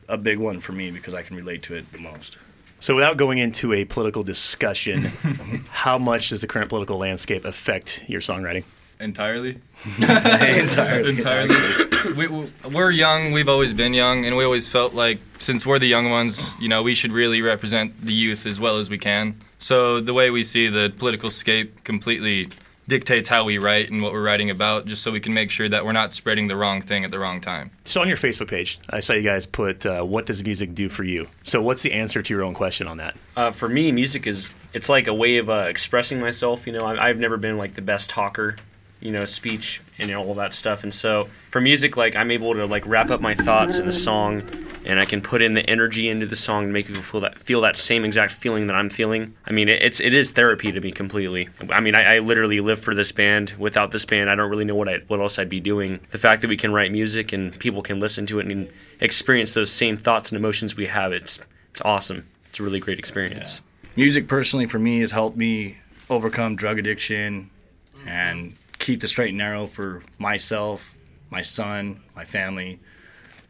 a 0.07 0.17
big 0.17 0.37
one 0.37 0.59
for 0.59 0.73
me 0.73 0.91
because 0.91 1.13
I 1.13 1.21
can 1.21 1.35
relate 1.35 1.63
to 1.63 1.75
it 1.75 1.91
the 1.91 1.99
most. 1.99 2.37
So, 2.81 2.95
without 2.95 3.15
going 3.15 3.37
into 3.37 3.73
a 3.73 3.85
political 3.85 4.23
discussion, 4.23 5.03
how 5.69 5.99
much 5.99 6.29
does 6.29 6.41
the 6.41 6.47
current 6.47 6.69
political 6.69 6.97
landscape 6.97 7.45
affect 7.45 8.03
your 8.07 8.21
songwriting? 8.21 8.63
Entirely. 9.01 9.59
Entirely. 9.99 11.09
Entirely. 11.17 11.55
we, 12.15 12.27
we- 12.27 12.51
we're 12.73 12.91
young. 12.91 13.31
We've 13.31 13.49
always 13.49 13.73
been 13.73 13.93
young, 13.93 14.25
and 14.25 14.37
we 14.37 14.43
always 14.43 14.67
felt 14.67 14.93
like 14.93 15.19
since 15.39 15.65
we're 15.65 15.79
the 15.79 15.87
young 15.87 16.09
ones, 16.09 16.59
you 16.59 16.67
know, 16.69 16.83
we 16.83 16.95
should 16.95 17.11
really 17.11 17.41
represent 17.41 17.99
the 18.05 18.13
youth 18.13 18.45
as 18.45 18.59
well 18.59 18.77
as 18.77 18.89
we 18.89 18.97
can. 18.97 19.35
So 19.57 19.99
the 19.99 20.13
way 20.13 20.29
we 20.31 20.43
see 20.43 20.67
the 20.67 20.91
political 20.97 21.29
scape 21.29 21.83
completely 21.83 22.49
dictates 22.87 23.29
how 23.29 23.43
we 23.45 23.57
write 23.57 23.89
and 23.89 24.01
what 24.01 24.11
we're 24.11 24.23
writing 24.23 24.49
about, 24.49 24.85
just 24.85 25.01
so 25.03 25.11
we 25.11 25.19
can 25.19 25.33
make 25.33 25.49
sure 25.51 25.69
that 25.69 25.85
we're 25.85 25.91
not 25.93 26.11
spreading 26.11 26.47
the 26.47 26.55
wrong 26.55 26.81
thing 26.81 27.05
at 27.05 27.11
the 27.11 27.19
wrong 27.19 27.39
time. 27.39 27.69
So, 27.85 28.01
on 28.01 28.07
your 28.07 28.17
Facebook 28.17 28.47
page, 28.49 28.79
I 28.89 28.99
saw 28.99 29.13
you 29.13 29.21
guys 29.21 29.45
put, 29.45 29.85
uh, 29.85 30.03
What 30.03 30.25
does 30.25 30.43
music 30.43 30.73
do 30.75 30.89
for 30.89 31.03
you? 31.03 31.27
So, 31.43 31.61
what's 31.61 31.83
the 31.83 31.93
answer 31.93 32.21
to 32.21 32.33
your 32.33 32.43
own 32.43 32.53
question 32.53 32.87
on 32.87 32.97
that? 32.97 33.15
Uh, 33.37 33.51
for 33.51 33.69
me, 33.69 33.91
music 33.91 34.27
is 34.27 34.49
it's 34.73 34.89
like 34.89 35.07
a 35.07 35.13
way 35.13 35.37
of 35.37 35.49
uh, 35.49 35.65
expressing 35.69 36.19
myself. 36.19 36.65
You 36.65 36.73
know, 36.73 36.85
I, 36.85 37.09
I've 37.09 37.19
never 37.19 37.37
been 37.37 37.57
like 37.57 37.75
the 37.75 37.81
best 37.81 38.09
talker, 38.09 38.55
you 39.01 39.11
know, 39.11 39.25
speech 39.25 39.81
and 39.99 40.13
all 40.13 40.33
that 40.35 40.53
stuff. 40.53 40.83
And 40.83 40.93
so 40.93 41.27
for 41.49 41.59
music, 41.59 41.97
like 41.97 42.15
I'm 42.15 42.31
able 42.31 42.53
to 42.53 42.65
like 42.65 42.85
wrap 42.87 43.09
up 43.09 43.19
my 43.19 43.35
thoughts 43.35 43.79
in 43.79 43.87
a 43.87 43.91
song, 43.91 44.43
and 44.85 44.99
I 44.99 45.05
can 45.05 45.21
put 45.21 45.41
in 45.41 45.53
the 45.53 45.69
energy 45.69 46.09
into 46.09 46.25
the 46.25 46.35
song 46.35 46.67
to 46.67 46.71
make 46.71 46.87
people 46.87 47.01
feel 47.01 47.21
that 47.21 47.37
feel 47.37 47.61
that 47.61 47.75
same 47.77 48.05
exact 48.05 48.31
feeling 48.31 48.67
that 48.67 48.75
I'm 48.75 48.89
feeling. 48.89 49.35
I 49.45 49.51
mean, 49.51 49.67
it's 49.67 49.99
it 49.99 50.13
is 50.13 50.31
therapy 50.31 50.71
to 50.71 50.79
me 50.79 50.91
completely. 50.91 51.49
I 51.69 51.81
mean, 51.81 51.95
I, 51.95 52.15
I 52.15 52.19
literally 52.19 52.61
live 52.61 52.79
for 52.79 52.95
this 52.95 53.11
band. 53.11 53.55
Without 53.57 53.91
this 53.91 54.05
band, 54.05 54.29
I 54.29 54.35
don't 54.35 54.49
really 54.49 54.65
know 54.65 54.75
what 54.75 54.87
I 54.87 54.99
what 55.07 55.19
else 55.19 55.37
I'd 55.39 55.49
be 55.49 55.59
doing. 55.59 55.99
The 56.11 56.17
fact 56.17 56.41
that 56.43 56.47
we 56.47 56.57
can 56.57 56.71
write 56.71 56.91
music 56.91 57.33
and 57.33 57.57
people 57.59 57.81
can 57.81 57.99
listen 57.99 58.25
to 58.27 58.39
it 58.39 58.45
and 58.47 58.69
experience 58.99 59.53
those 59.53 59.71
same 59.71 59.97
thoughts 59.97 60.31
and 60.31 60.37
emotions 60.37 60.75
we 60.75 60.85
have, 60.87 61.11
it's 61.11 61.39
it's 61.71 61.81
awesome. 61.81 62.27
It's 62.49 62.59
a 62.59 62.63
really 62.63 62.79
great 62.79 62.99
experience. 62.99 63.61
music 63.95 64.27
personally 64.27 64.67
for 64.67 64.77
me 64.79 64.99
has 64.99 65.11
helped 65.11 65.37
me 65.37 65.77
overcome 66.09 66.55
drug 66.55 66.77
addiction 66.77 67.49
and 68.05 68.53
keep 68.81 68.99
the 68.99 69.07
straight 69.07 69.29
and 69.29 69.37
narrow 69.37 69.67
for 69.67 70.01
myself 70.17 70.95
my 71.29 71.41
son 71.41 72.01
my 72.15 72.25
family. 72.25 72.79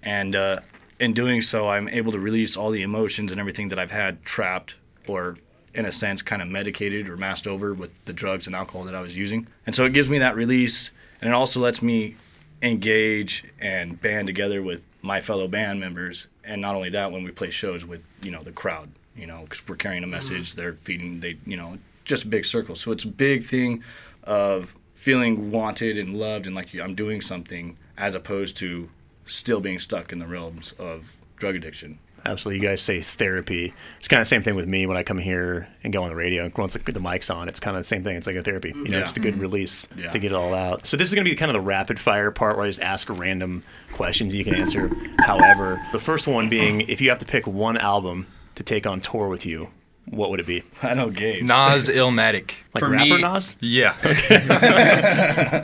And 0.04 0.36
uh, 0.36 0.60
in 1.00 1.14
doing 1.14 1.42
so 1.42 1.68
i'm 1.68 1.90
able 1.90 2.12
to 2.12 2.20
release 2.20 2.56
all 2.56 2.70
the 2.70 2.84
emotions 2.84 3.32
and 3.32 3.40
everything 3.40 3.70
that 3.70 3.80
i've 3.80 3.92
had 3.92 4.24
trapped 4.24 4.76
or 5.08 5.36
in 5.74 5.86
a 5.86 5.92
sense 5.92 6.22
kind 6.22 6.42
of 6.44 6.48
medicated 6.48 7.10
or 7.10 7.18
masked 7.18 7.48
over 7.48 7.74
with 7.74 7.92
the 8.06 8.14
drugs 8.14 8.46
and 8.46 8.56
alcohol 8.56 8.84
that 8.84 8.94
i 8.94 9.02
was 9.02 9.18
using. 9.18 9.48
And 9.66 9.74
so 9.74 9.86
it 9.86 9.94
gives 9.94 10.10
me 10.10 10.20
that 10.20 10.36
release 10.36 10.92
and 11.20 11.30
it 11.30 11.34
also 11.34 11.60
lets 11.60 11.82
me 11.82 12.16
engage 12.62 13.46
and 13.60 14.00
band 14.00 14.28
together 14.28 14.62
with 14.62 14.86
my 15.02 15.20
fellow 15.20 15.48
band 15.48 15.80
members. 15.80 16.28
And 16.44 16.62
not 16.62 16.76
only 16.76 16.90
that 16.92 17.12
when 17.12 17.24
we 17.24 17.32
play 17.32 17.50
shows 17.50 17.84
with 17.84 18.04
you 18.22 18.32
know 18.32 18.42
the 18.42 18.52
crowd 18.52 18.90
you 19.16 19.26
know 19.26 19.42
because 19.42 19.68
we're 19.68 19.76
carrying 19.76 20.04
a 20.04 20.08
message 20.08 20.56
they're 20.56 20.74
feeding 20.74 21.20
they 21.20 21.38
you 21.46 21.58
know 21.58 21.78
just 22.06 22.24
a 22.24 22.28
big 22.28 22.46
circle 22.46 22.76
so 22.76 22.92
it's 22.92 23.04
a 23.04 23.10
big 23.10 23.44
thing 23.44 23.84
of 24.24 24.76
feeling 25.02 25.50
wanted 25.50 25.98
and 25.98 26.16
loved 26.16 26.46
and 26.46 26.56
like 26.56 26.80
i'm 26.80 26.94
doing 26.94 27.20
something 27.20 27.76
as 27.98 28.14
opposed 28.14 28.56
to 28.56 28.88
still 29.26 29.60
being 29.60 29.80
stuck 29.80 30.12
in 30.14 30.20
the 30.20 30.28
realms 30.28 30.74
of 30.74 31.16
drug 31.38 31.56
addiction 31.56 31.98
Absolutely. 32.24 32.62
You 32.62 32.68
guys 32.70 32.82
say 32.82 33.02
therapy. 33.02 33.74
It's 33.98 34.08
kind 34.08 34.20
of 34.20 34.26
the 34.26 34.30
same 34.30 34.44
thing 34.44 34.54
with 34.54 34.68
me 34.68 34.86
when 34.86 34.96
I 34.96 35.02
come 35.02 35.18
here 35.18 35.68
and 35.84 35.92
go 35.92 36.04
on 36.04 36.10
the 36.10 36.16
radio. 36.16 36.52
Once 36.56 36.76
the, 36.76 36.92
the 36.92 37.00
mic's 37.00 37.32
on, 37.32 37.48
it's 37.48 37.60
kind 37.60 37.76
of 37.76 37.82
the 37.82 37.88
same 37.88 38.04
thing. 38.04 38.16
It's 38.16 38.28
like 38.28 38.36
a 38.36 38.44
therapy. 38.44 38.70
You 38.70 38.90
know, 38.90 38.98
Yeah. 38.98 39.00
just 39.00 39.18
a 39.18 39.20
good 39.20 39.34
mm-hmm. 39.34 39.42
release 39.42 39.88
Yeah. 39.98 40.12
to 40.12 40.20
get 40.20 40.32
it 40.32 40.36
all 40.36 40.54
out. 40.54 40.86
So 40.86 40.98
this 40.98 41.10
is 41.10 41.16
going 41.16 41.26
to 41.26 41.32
be 41.32 41.36
kind 41.36 41.50
of 41.50 41.54
the 41.54 41.62
rapid 41.62 42.00
fire 42.00 42.30
part 42.30 42.58
where 42.58 42.66
I 42.68 42.70
just 42.70 42.80
ask 42.80 43.10
random 43.10 43.64
questions 43.92 44.36
you 44.36 44.44
can 44.44 44.54
answer. 44.54 44.92
However, 45.18 45.82
the 45.92 46.00
first 46.00 46.28
one 46.28 46.48
being 46.48 46.82
if 46.82 47.02
you 47.02 47.10
have 47.10 47.18
to 47.18 47.26
pick 47.26 47.48
one 47.48 47.76
album 47.76 48.28
to 48.54 48.62
take 48.62 48.86
on 48.86 49.00
tour 49.00 49.28
with 49.28 49.44
you, 49.44 49.70
what 50.06 50.30
would 50.30 50.40
it 50.40 50.46
be? 50.48 50.64
I 50.82 50.94
know 50.94 51.10
Gabe. 51.10 51.44
Nas 51.44 51.90
Illmatic. 51.94 52.56
Like 52.74 52.84
For 52.84 52.90
rapper 52.90 53.16
me- 53.16 53.22
Nas? 53.22 53.58
Yeah. 53.62 53.96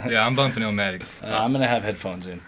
yeah, 0.09 0.25
I'm 0.25 0.35
bumping 0.35 0.63
Illmatic. 0.63 1.03
Uh, 1.23 1.27
I'm 1.43 1.51
gonna 1.51 1.67
have 1.67 1.83
headphones 1.83 2.27
in. 2.27 2.41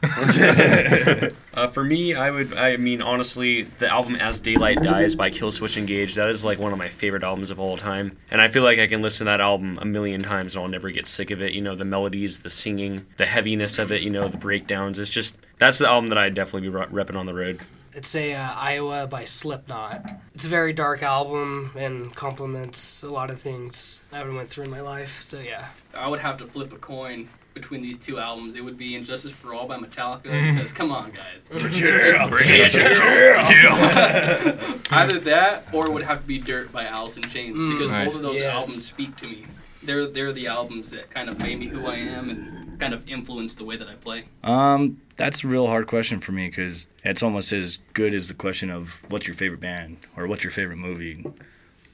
Uh, 1.54 1.68
for 1.68 1.84
me, 1.84 2.14
I 2.14 2.30
would. 2.32 2.54
I 2.54 2.78
mean, 2.78 3.02
honestly, 3.02 3.64
the 3.64 3.90
album 3.90 4.16
"As 4.16 4.40
Daylight 4.40 4.82
Dies" 4.82 5.16
by 5.16 5.30
Killswitch 5.30 5.78
Engage. 5.78 6.16
That 6.16 6.30
is 6.30 6.46
like 6.46 6.60
one 6.60 6.72
of 6.72 6.78
my 6.78 6.88
favorite 6.88 7.24
albums 7.24 7.52
of 7.52 7.60
all 7.60 7.76
time, 7.78 8.18
and 8.32 8.40
I 8.42 8.48
feel 8.48 8.64
like 8.64 8.80
I 8.80 8.88
can 8.88 9.02
listen 9.02 9.26
to 9.26 9.32
that 9.32 9.42
album 9.42 9.78
a 9.82 9.86
million 9.86 10.22
times 10.22 10.56
and 10.56 10.64
I'll 10.64 10.70
never 10.70 10.92
get 10.92 11.08
sick 11.08 11.32
of 11.32 11.42
it. 11.42 11.54
You 11.54 11.62
know, 11.62 11.76
the 11.76 11.86
melodies, 11.86 12.40
the 12.40 12.50
singing, 12.50 13.06
the 13.18 13.26
heaviness 13.26 13.80
of 13.80 13.92
it. 13.92 14.04
You 14.04 14.10
know, 14.10 14.28
the 14.28 14.38
breakdowns. 14.38 15.00
It's 15.00 15.10
just 15.12 15.38
that's 15.58 15.80
the 15.80 15.88
album 15.88 16.08
that 16.10 16.18
I'd 16.18 16.34
definitely 16.36 16.70
be 16.70 16.70
re- 16.70 16.86
repping 16.86 17.16
on 17.18 17.26
the 17.26 17.34
road. 17.34 17.60
It's 18.00 18.16
a 18.16 18.34
uh, 18.34 18.54
Iowa 18.56 19.08
by 19.08 19.26
Slipknot. 19.26 20.10
It's 20.34 20.46
a 20.46 20.48
very 20.48 20.72
dark 20.72 21.04
album 21.04 21.72
and 21.78 22.16
complements 22.16 23.04
a 23.04 23.12
lot 23.12 23.30
of 23.30 23.42
things 23.42 24.00
I 24.14 24.20
have 24.20 24.34
went 24.34 24.48
through 24.48 24.64
in 24.64 24.72
my 24.72 24.80
life. 24.80 25.22
So 25.22 25.38
yeah, 25.38 25.66
I 25.94 26.08
would 26.08 26.22
have 26.22 26.38
to 26.38 26.46
flip 26.46 26.72
a 26.72 26.78
coin 26.78 27.28
between 27.54 27.82
these 27.82 27.98
two 28.00 28.18
albums. 28.18 28.56
It 28.56 28.64
would 28.64 28.78
be 28.78 28.96
And 28.96 29.06
Justice 29.06 29.34
for 29.34 29.54
All 29.54 29.68
by 29.68 29.78
Metallica. 29.78 30.28
Mm-hmm. 30.28 30.56
Because 30.56 30.72
come 30.72 30.94
on, 30.94 31.12
guys. 31.12 31.50
Either 34.92 35.20
that, 35.20 35.66
or 35.74 35.86
it 35.86 35.92
would 35.92 36.04
have 36.04 36.22
to 36.22 36.28
be 36.28 36.38
Dirt 36.38 36.72
by 36.72 36.86
Alice 36.86 37.18
in 37.18 37.24
Chains. 37.24 37.58
Mm. 37.58 37.72
because 37.74 37.90
Nice. 37.90 38.08
both 38.08 38.16
of 38.16 38.22
those 38.22 38.38
Yes. 38.38 38.56
albums 38.56 38.86
speak 38.86 39.18
to 39.18 39.28
me. 39.28 39.46
They're 39.84 40.08
they're 40.08 40.32
the 40.32 40.48
albums 40.48 40.92
that 40.92 41.10
kind 41.10 41.28
of 41.28 41.38
made 41.40 41.60
me 41.60 41.68
who 41.68 41.86
I 41.86 41.96
am 41.96 42.30
and 42.30 42.80
kind 42.80 42.94
of 42.94 43.10
influenced 43.10 43.58
the 43.58 43.66
way 43.66 43.76
that 43.76 43.90
I 43.90 43.96
play. 43.96 44.24
Um, 44.44 45.02
that's 45.20 45.44
a 45.44 45.48
real 45.48 45.68
hard 45.68 45.86
question 45.86 46.22
for 46.22 46.32
me 46.32 46.48
because 46.48 46.88
it's 47.04 47.22
almost 47.22 47.52
as 47.52 47.78
good 47.94 48.14
as 48.14 48.30
the 48.30 48.34
question 48.34 48.70
of 48.72 49.04
what's 49.10 49.28
your 49.28 49.36
favorite 49.36 49.60
band 49.60 49.98
or 50.16 50.26
what's 50.28 50.44
your 50.46 50.52
favorite 50.52 50.78
movie. 50.78 51.26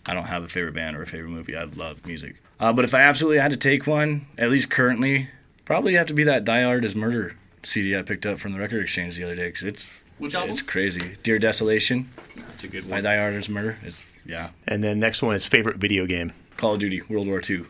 I 0.06 0.14
don't 0.14 0.26
have 0.28 0.44
a 0.44 0.48
favorite 0.48 0.76
band 0.76 0.96
or 0.96 1.02
a 1.02 1.08
favorite 1.08 1.32
movie. 1.32 1.58
I 1.58 1.64
love 1.64 2.06
music. 2.06 2.36
Uh, 2.60 2.72
but 2.72 2.86
if 2.86 2.94
I 2.94 3.02
absolutely 3.02 3.40
had 3.40 3.50
to 3.50 3.58
take 3.58 3.88
one, 3.88 4.28
at 4.38 4.52
least 4.52 4.70
currently, 4.70 5.30
probably 5.66 5.96
have 5.96 6.06
to 6.08 6.14
be 6.14 6.24
that 6.24 6.46
Thy 6.46 6.64
Art 6.64 6.86
Is 6.86 6.96
Murder 6.96 7.36
CD 7.64 7.98
I 7.98 8.04
picked 8.04 8.28
up 8.28 8.38
from 8.38 8.54
the 8.54 8.60
record 8.60 8.84
exchange 8.84 9.16
the 9.18 9.24
other 9.24 9.36
day 9.36 9.48
because 9.48 9.64
it's 9.64 10.04
Which 10.20 10.36
album? 10.36 10.52
it's 10.52 10.62
crazy. 10.62 11.16
Dear 11.24 11.40
Desolation 11.40 12.12
That's 12.36 12.64
a 12.64 12.68
good 12.68 12.88
by 12.88 13.02
Thy 13.02 13.18
Art 13.18 13.34
Is 13.34 13.50
Murder. 13.50 13.80
It's 13.82 14.06
yeah. 14.26 14.50
And 14.68 14.84
then 14.84 15.00
next 15.00 15.22
one 15.22 15.36
is 15.36 15.46
favorite 15.46 15.78
video 15.78 16.06
game. 16.06 16.32
Call 16.58 16.74
of 16.74 16.80
Duty 16.80 17.02
World 17.10 17.28
War 17.28 17.42
II. 17.48 17.66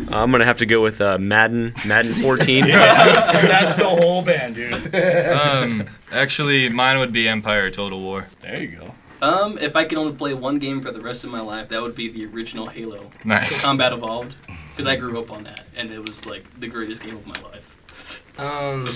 I'm 0.09 0.31
gonna 0.33 0.45
have 0.47 0.59
to 0.59 0.67
go 0.67 0.83
with 0.83 1.01
uh, 1.01 1.19
Madden, 1.19 1.75
Madden 1.87 2.13
14. 2.23 2.65
That's 2.69 3.77
the 3.77 3.85
whole 3.89 4.23
band, 4.23 4.55
dude. 4.55 4.95
Um, 4.95 5.85
actually, 6.11 6.69
mine 6.71 6.99
would 6.99 7.13
be 7.13 7.29
Empire 7.29 7.71
Total 7.71 8.01
War. 8.01 8.27
There 8.41 8.61
you 8.61 8.69
go. 8.79 8.95
Um, 9.23 9.59
if 9.59 9.77
I 9.77 9.85
could 9.85 9.99
only 9.99 10.13
play 10.15 10.35
one 10.35 10.59
game 10.59 10.81
for 10.81 10.91
the 10.91 11.01
rest 11.01 11.25
of 11.25 11.31
my 11.31 11.41
life, 11.41 11.69
that 11.71 11.81
would 11.83 11.95
be 11.95 12.09
the 12.09 12.27
original 12.27 12.67
Halo. 12.67 13.11
Nice. 13.25 13.63
Combat 13.65 13.93
Evolved. 13.93 14.35
Because 14.71 14.87
I 14.87 14.97
grew 14.97 15.19
up 15.19 15.33
on 15.33 15.45
that, 15.45 15.65
and 15.79 15.91
it 15.91 16.01
was 16.07 16.27
like 16.27 16.45
the 16.61 16.69
greatest 16.69 17.03
game 17.03 17.17
of 17.17 17.27
my 17.27 17.41
life. 17.51 18.39
um, 18.39 18.89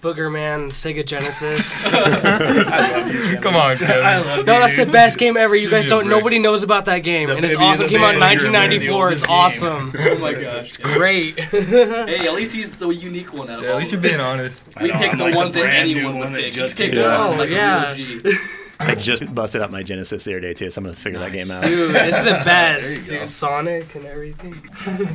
Boogerman, 0.00 0.68
Sega 0.68 1.04
Genesis. 1.04 1.90
Come 3.42 3.56
on, 3.56 3.76
Kevin. 3.76 4.44
no, 4.46 4.60
that's 4.60 4.76
the 4.76 4.86
best 4.86 5.18
game 5.18 5.36
ever. 5.36 5.56
You 5.56 5.68
guys 5.68 5.86
don't. 5.86 6.00
Rick. 6.06 6.10
Nobody 6.10 6.38
knows 6.38 6.62
about 6.62 6.84
that 6.86 7.00
game, 7.00 7.30
and 7.30 7.44
it's 7.44 7.54
baby 7.54 7.64
in 7.64 7.70
awesome. 7.70 7.86
the 7.86 7.90
Came 7.92 8.02
out 8.04 8.14
in 8.14 8.20
band, 8.20 8.40
you're 8.40 8.48
a 8.48 8.52
man, 8.52 8.70
the 8.70 8.76
1994. 8.90 9.12
It's 9.12 9.22
game. 9.22 9.30
awesome. 9.36 9.94
Oh 10.08 10.18
my 10.18 10.32
gosh. 10.34 10.76
Great. 10.78 11.38
hey, 11.40 12.26
at 12.26 12.34
least 12.34 12.54
he's 12.54 12.76
the 12.76 12.88
unique 12.88 13.32
one 13.32 13.50
out 13.50 13.58
of 13.58 13.64
Yeah, 13.64 13.70
all 13.70 13.76
at 13.76 13.78
least 13.80 13.92
you're 13.92 14.00
them. 14.00 14.10
being 14.10 14.20
honest. 14.20 14.68
We 14.80 14.88
know, 14.88 14.98
picked 14.98 15.12
I'm 15.12 15.18
the 15.18 15.24
like 15.24 15.34
one 15.34 15.46
the 15.52 15.52
that 15.58 15.64
brand 15.64 15.88
new 15.88 15.96
anyone 15.96 16.14
would 16.18 16.24
one 16.26 16.32
that 16.34 16.42
pick. 16.42 16.52
just 16.54 16.78
you 16.78 16.84
picked 16.84 16.94
came 16.96 17.04
out. 17.04 17.28
one 17.30 17.34
oh, 17.38 17.40
like 17.40 17.50
Oh, 17.50 17.52
yeah. 17.52 17.92
a 17.92 17.94
real 17.96 18.20
G. 18.20 18.32
I 18.80 18.94
just 18.94 19.34
busted 19.34 19.60
out 19.60 19.70
my 19.72 19.82
Genesis 19.82 20.22
the 20.24 20.32
other 20.32 20.40
day 20.40 20.54
too, 20.54 20.70
so 20.70 20.78
I'm 20.78 20.84
gonna 20.84 20.96
figure 20.96 21.18
that 21.18 21.32
game 21.32 21.50
out. 21.50 21.64
Dude, 21.64 21.94
it's 21.96 22.20
the 22.20 22.40
best. 22.44 23.10
There. 23.10 23.20
Dude, 23.20 23.30
Sonic 23.30 23.94
and 23.96 24.06
everything. 24.06 24.62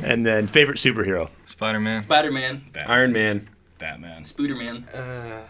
And 0.04 0.24
then 0.26 0.46
favorite 0.46 0.76
superhero. 0.78 1.30
Spider 1.46 1.80
Man. 1.80 2.00
Spider-Man, 2.02 2.62
Iron 2.86 3.12
Man. 3.12 3.48
Batman. 3.78 4.22
Spooderman. 4.22 4.84
Uh, 4.94 5.42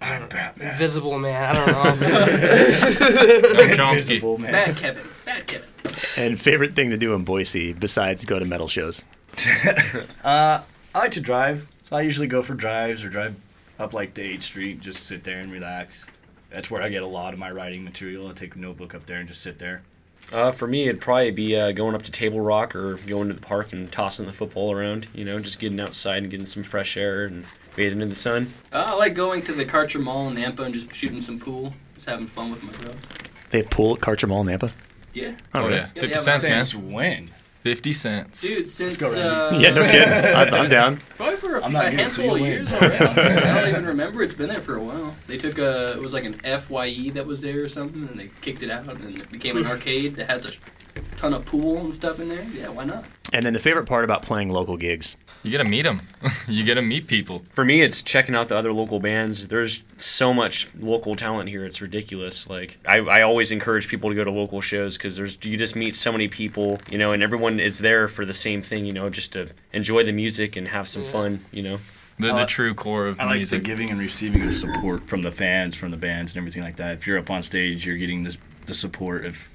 I'm 0.00 0.28
Batman. 0.28 0.72
Invisible 0.72 1.18
Man. 1.18 1.56
I 1.56 1.66
don't 1.66 2.00
know. 2.00 2.08
man. 2.08 2.50
Chomsky. 3.76 3.92
Invisible 3.92 4.38
man. 4.38 4.52
Bad 4.52 4.76
Kevin. 4.76 5.06
Bad 5.24 5.46
Kevin. 5.46 5.68
And 6.18 6.40
favorite 6.40 6.74
thing 6.74 6.90
to 6.90 6.96
do 6.96 7.14
in 7.14 7.24
Boise 7.24 7.72
besides 7.72 8.24
go 8.24 8.38
to 8.38 8.44
metal 8.44 8.68
shows. 8.68 9.04
Uh, 10.24 10.62
I 10.94 10.98
like 10.98 11.10
to 11.12 11.20
drive, 11.20 11.66
so 11.82 11.96
I 11.96 12.02
usually 12.02 12.28
go 12.28 12.42
for 12.42 12.54
drives 12.54 13.04
or 13.04 13.10
drive 13.10 13.34
up 13.78 13.92
like 13.92 14.14
to 14.14 14.22
8th 14.22 14.42
Street, 14.42 14.80
just 14.80 15.02
sit 15.02 15.24
there 15.24 15.38
and 15.38 15.52
relax. 15.52 16.06
That's 16.50 16.70
where 16.70 16.80
I 16.80 16.88
get 16.88 17.02
a 17.02 17.06
lot 17.06 17.34
of 17.34 17.38
my 17.38 17.50
writing 17.50 17.84
material. 17.84 18.28
I 18.28 18.32
take 18.32 18.54
a 18.54 18.58
notebook 18.58 18.94
up 18.94 19.04
there 19.06 19.18
and 19.18 19.28
just 19.28 19.42
sit 19.42 19.58
there. 19.58 19.82
Uh, 20.32 20.50
for 20.50 20.66
me, 20.66 20.88
it'd 20.88 21.00
probably 21.00 21.30
be 21.30 21.56
uh, 21.56 21.72
going 21.72 21.94
up 21.94 22.02
to 22.02 22.10
Table 22.10 22.40
Rock 22.40 22.74
or 22.74 22.96
going 22.96 23.28
to 23.28 23.34
the 23.34 23.40
park 23.40 23.72
and 23.72 23.90
tossing 23.92 24.26
the 24.26 24.32
football 24.32 24.72
around. 24.72 25.06
You 25.14 25.24
know, 25.24 25.38
just 25.38 25.58
getting 25.60 25.78
outside 25.80 26.22
and 26.22 26.30
getting 26.30 26.46
some 26.46 26.62
fresh 26.62 26.96
air 26.96 27.24
and 27.24 27.44
bathing 27.76 28.00
in 28.00 28.08
the 28.08 28.16
sun. 28.16 28.52
Uh, 28.72 28.86
I 28.88 28.94
like 28.94 29.14
going 29.14 29.42
to 29.42 29.52
the 29.52 29.64
Karcher 29.64 30.02
Mall 30.02 30.28
in 30.28 30.36
Nampa 30.36 30.60
and 30.60 30.74
just 30.74 30.92
shooting 30.94 31.20
some 31.20 31.38
pool. 31.38 31.72
Just 31.94 32.06
having 32.08 32.26
fun 32.26 32.50
with 32.50 32.62
my 32.64 32.72
bro. 32.72 32.92
They 33.50 33.58
have 33.58 33.70
pool 33.70 33.94
at 33.94 34.00
Karcher 34.00 34.28
Mall 34.28 34.40
in 34.40 34.58
Nampa. 34.58 34.74
Yeah. 35.12 35.32
Oh, 35.54 35.60
Oh, 35.60 35.62
really? 35.64 35.76
yeah. 35.76 35.88
Yeah, 35.94 36.00
50 36.00 36.08
yeah, 36.08 36.16
cents, 36.20 36.44
man. 36.44 36.64
Since 36.64 36.82
when? 36.84 37.30
50 37.60 37.92
cents. 37.92 38.42
Dude, 38.42 38.68
since 38.68 38.96
go, 38.96 39.08
uh, 39.12 39.56
Yeah, 39.56 39.70
no 39.70 39.82
kidding. 39.84 40.08
I, 40.08 40.42
I'm 40.58 40.68
down. 40.68 40.96
probably 41.16 41.33
for 41.33 41.33
a, 41.33 41.33
I'm 41.64 41.72
not 41.72 41.86
a 41.86 41.90
so 41.90 41.96
handful 41.96 42.34
of 42.34 42.40
years 42.40 42.72
already. 42.72 43.04
I 43.04 43.60
don't 43.60 43.68
even 43.74 43.86
remember. 43.86 44.22
It's 44.22 44.34
been 44.34 44.48
there 44.48 44.60
for 44.60 44.76
a 44.76 44.82
while. 44.82 45.14
They 45.26 45.38
took 45.38 45.58
a 45.58 45.94
it 45.94 46.00
was 46.00 46.12
like 46.12 46.24
an 46.24 46.34
Fye 46.34 47.10
that 47.14 47.26
was 47.26 47.40
there 47.40 47.62
or 47.62 47.68
something, 47.68 48.02
and 48.06 48.18
they 48.18 48.30
kicked 48.40 48.62
it 48.62 48.70
out, 48.70 48.86
and 49.00 49.18
it 49.18 49.30
became 49.30 49.56
an 49.56 49.66
arcade 49.74 50.16
that 50.16 50.28
has 50.28 50.44
a 50.44 50.52
ton 51.16 51.32
of 51.34 51.44
pool 51.44 51.78
and 51.80 51.94
stuff 51.94 52.20
in 52.20 52.28
there. 52.28 52.44
Yeah, 52.52 52.68
why 52.68 52.84
not? 52.84 53.04
And 53.32 53.44
then 53.44 53.52
the 53.52 53.58
favorite 53.58 53.86
part 53.86 54.04
about 54.04 54.22
playing 54.22 54.50
local 54.50 54.76
gigs. 54.76 55.16
You 55.42 55.50
get 55.50 55.58
to 55.58 55.64
meet 55.64 55.82
them. 55.82 56.02
you 56.48 56.64
get 56.64 56.74
to 56.74 56.82
meet 56.82 57.06
people. 57.06 57.42
For 57.52 57.64
me, 57.64 57.82
it's 57.82 58.00
checking 58.02 58.34
out 58.34 58.48
the 58.48 58.56
other 58.56 58.72
local 58.72 59.00
bands. 59.00 59.48
There's 59.48 59.82
so 59.98 60.32
much 60.32 60.68
local 60.78 61.16
talent 61.16 61.48
here; 61.48 61.64
it's 61.64 61.80
ridiculous. 61.82 62.48
Like 62.48 62.78
I, 62.86 62.98
I 62.98 63.22
always 63.22 63.50
encourage 63.50 63.88
people 63.88 64.10
to 64.10 64.16
go 64.16 64.24
to 64.24 64.30
local 64.30 64.60
shows 64.60 64.96
because 64.96 65.16
there's 65.16 65.38
you 65.44 65.56
just 65.56 65.76
meet 65.76 65.96
so 65.96 66.12
many 66.12 66.28
people, 66.28 66.78
you 66.90 66.98
know, 66.98 67.12
and 67.12 67.22
everyone 67.22 67.60
is 67.60 67.78
there 67.78 68.08
for 68.08 68.24
the 68.24 68.32
same 68.32 68.62
thing, 68.62 68.86
you 68.86 68.92
know, 68.92 69.10
just 69.10 69.32
to 69.34 69.50
enjoy 69.72 70.04
the 70.04 70.12
music 70.12 70.56
and 70.56 70.68
have 70.68 70.88
some 70.88 71.04
fun, 71.04 71.44
you 71.52 71.62
know. 71.62 71.78
The, 72.18 72.32
Uh, 72.32 72.38
the 72.38 72.46
true 72.46 72.74
core 72.74 73.08
of 73.08 73.18
I 73.20 73.24
like 73.24 73.32
the 73.32 73.36
music. 73.38 73.64
giving 73.64 73.90
and 73.90 73.98
receiving 73.98 74.42
of 74.42 74.54
support 74.54 75.08
from 75.08 75.22
the 75.22 75.32
fans, 75.32 75.76
from 75.76 75.90
the 75.90 75.96
bands, 75.96 76.32
and 76.32 76.38
everything 76.38 76.62
like 76.62 76.76
that. 76.76 76.94
If 76.94 77.06
you're 77.08 77.18
up 77.18 77.28
on 77.28 77.42
stage, 77.42 77.84
you're 77.84 77.96
getting 77.96 78.22
the, 78.22 78.36
the 78.66 78.74
support. 78.74 79.24
If 79.26 79.50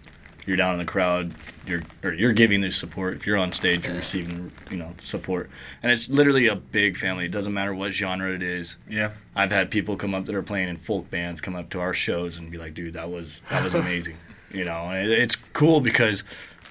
you're 0.46 0.58
down 0.58 0.74
in 0.74 0.80
the 0.80 0.86
crowd, 0.86 1.34
you're 1.66 1.82
or 2.04 2.14
you're 2.14 2.34
giving 2.34 2.62
the 2.62 2.72
support. 2.72 3.16
If 3.16 3.28
you're 3.28 3.38
on 3.38 3.54
stage, 3.54 3.86
you're 3.86 3.96
receiving 3.96 4.52
you 4.72 4.78
know 4.78 4.94
support. 5.00 5.50
And 5.84 5.92
it's 5.92 6.10
literally 6.10 6.48
a 6.48 6.56
big 6.56 6.98
family. 6.98 7.26
It 7.26 7.32
doesn't 7.32 7.54
matter 7.54 7.74
what 7.74 7.94
genre 7.94 8.32
it 8.34 8.44
is. 8.44 8.78
Yeah. 8.90 9.12
I've 9.36 9.52
had 9.52 9.72
people 9.72 9.96
come 9.96 10.14
up 10.14 10.26
that 10.26 10.36
are 10.36 10.44
playing 10.44 10.70
in 10.70 10.78
folk 10.78 11.10
bands 11.10 11.42
come 11.42 11.56
up 11.56 11.70
to 11.72 11.80
our 11.80 11.94
shows 11.94 12.38
and 12.38 12.52
be 12.52 12.58
like, 12.58 12.74
"Dude, 12.74 12.94
that 12.94 13.10
was 13.10 13.42
that 13.50 13.64
was 13.64 13.76
amazing." 13.76 14.18
you 14.52 14.66
know, 14.66 14.90
and 14.90 15.12
it, 15.12 15.20
it's 15.20 15.36
cool 15.36 15.82
because 15.82 16.24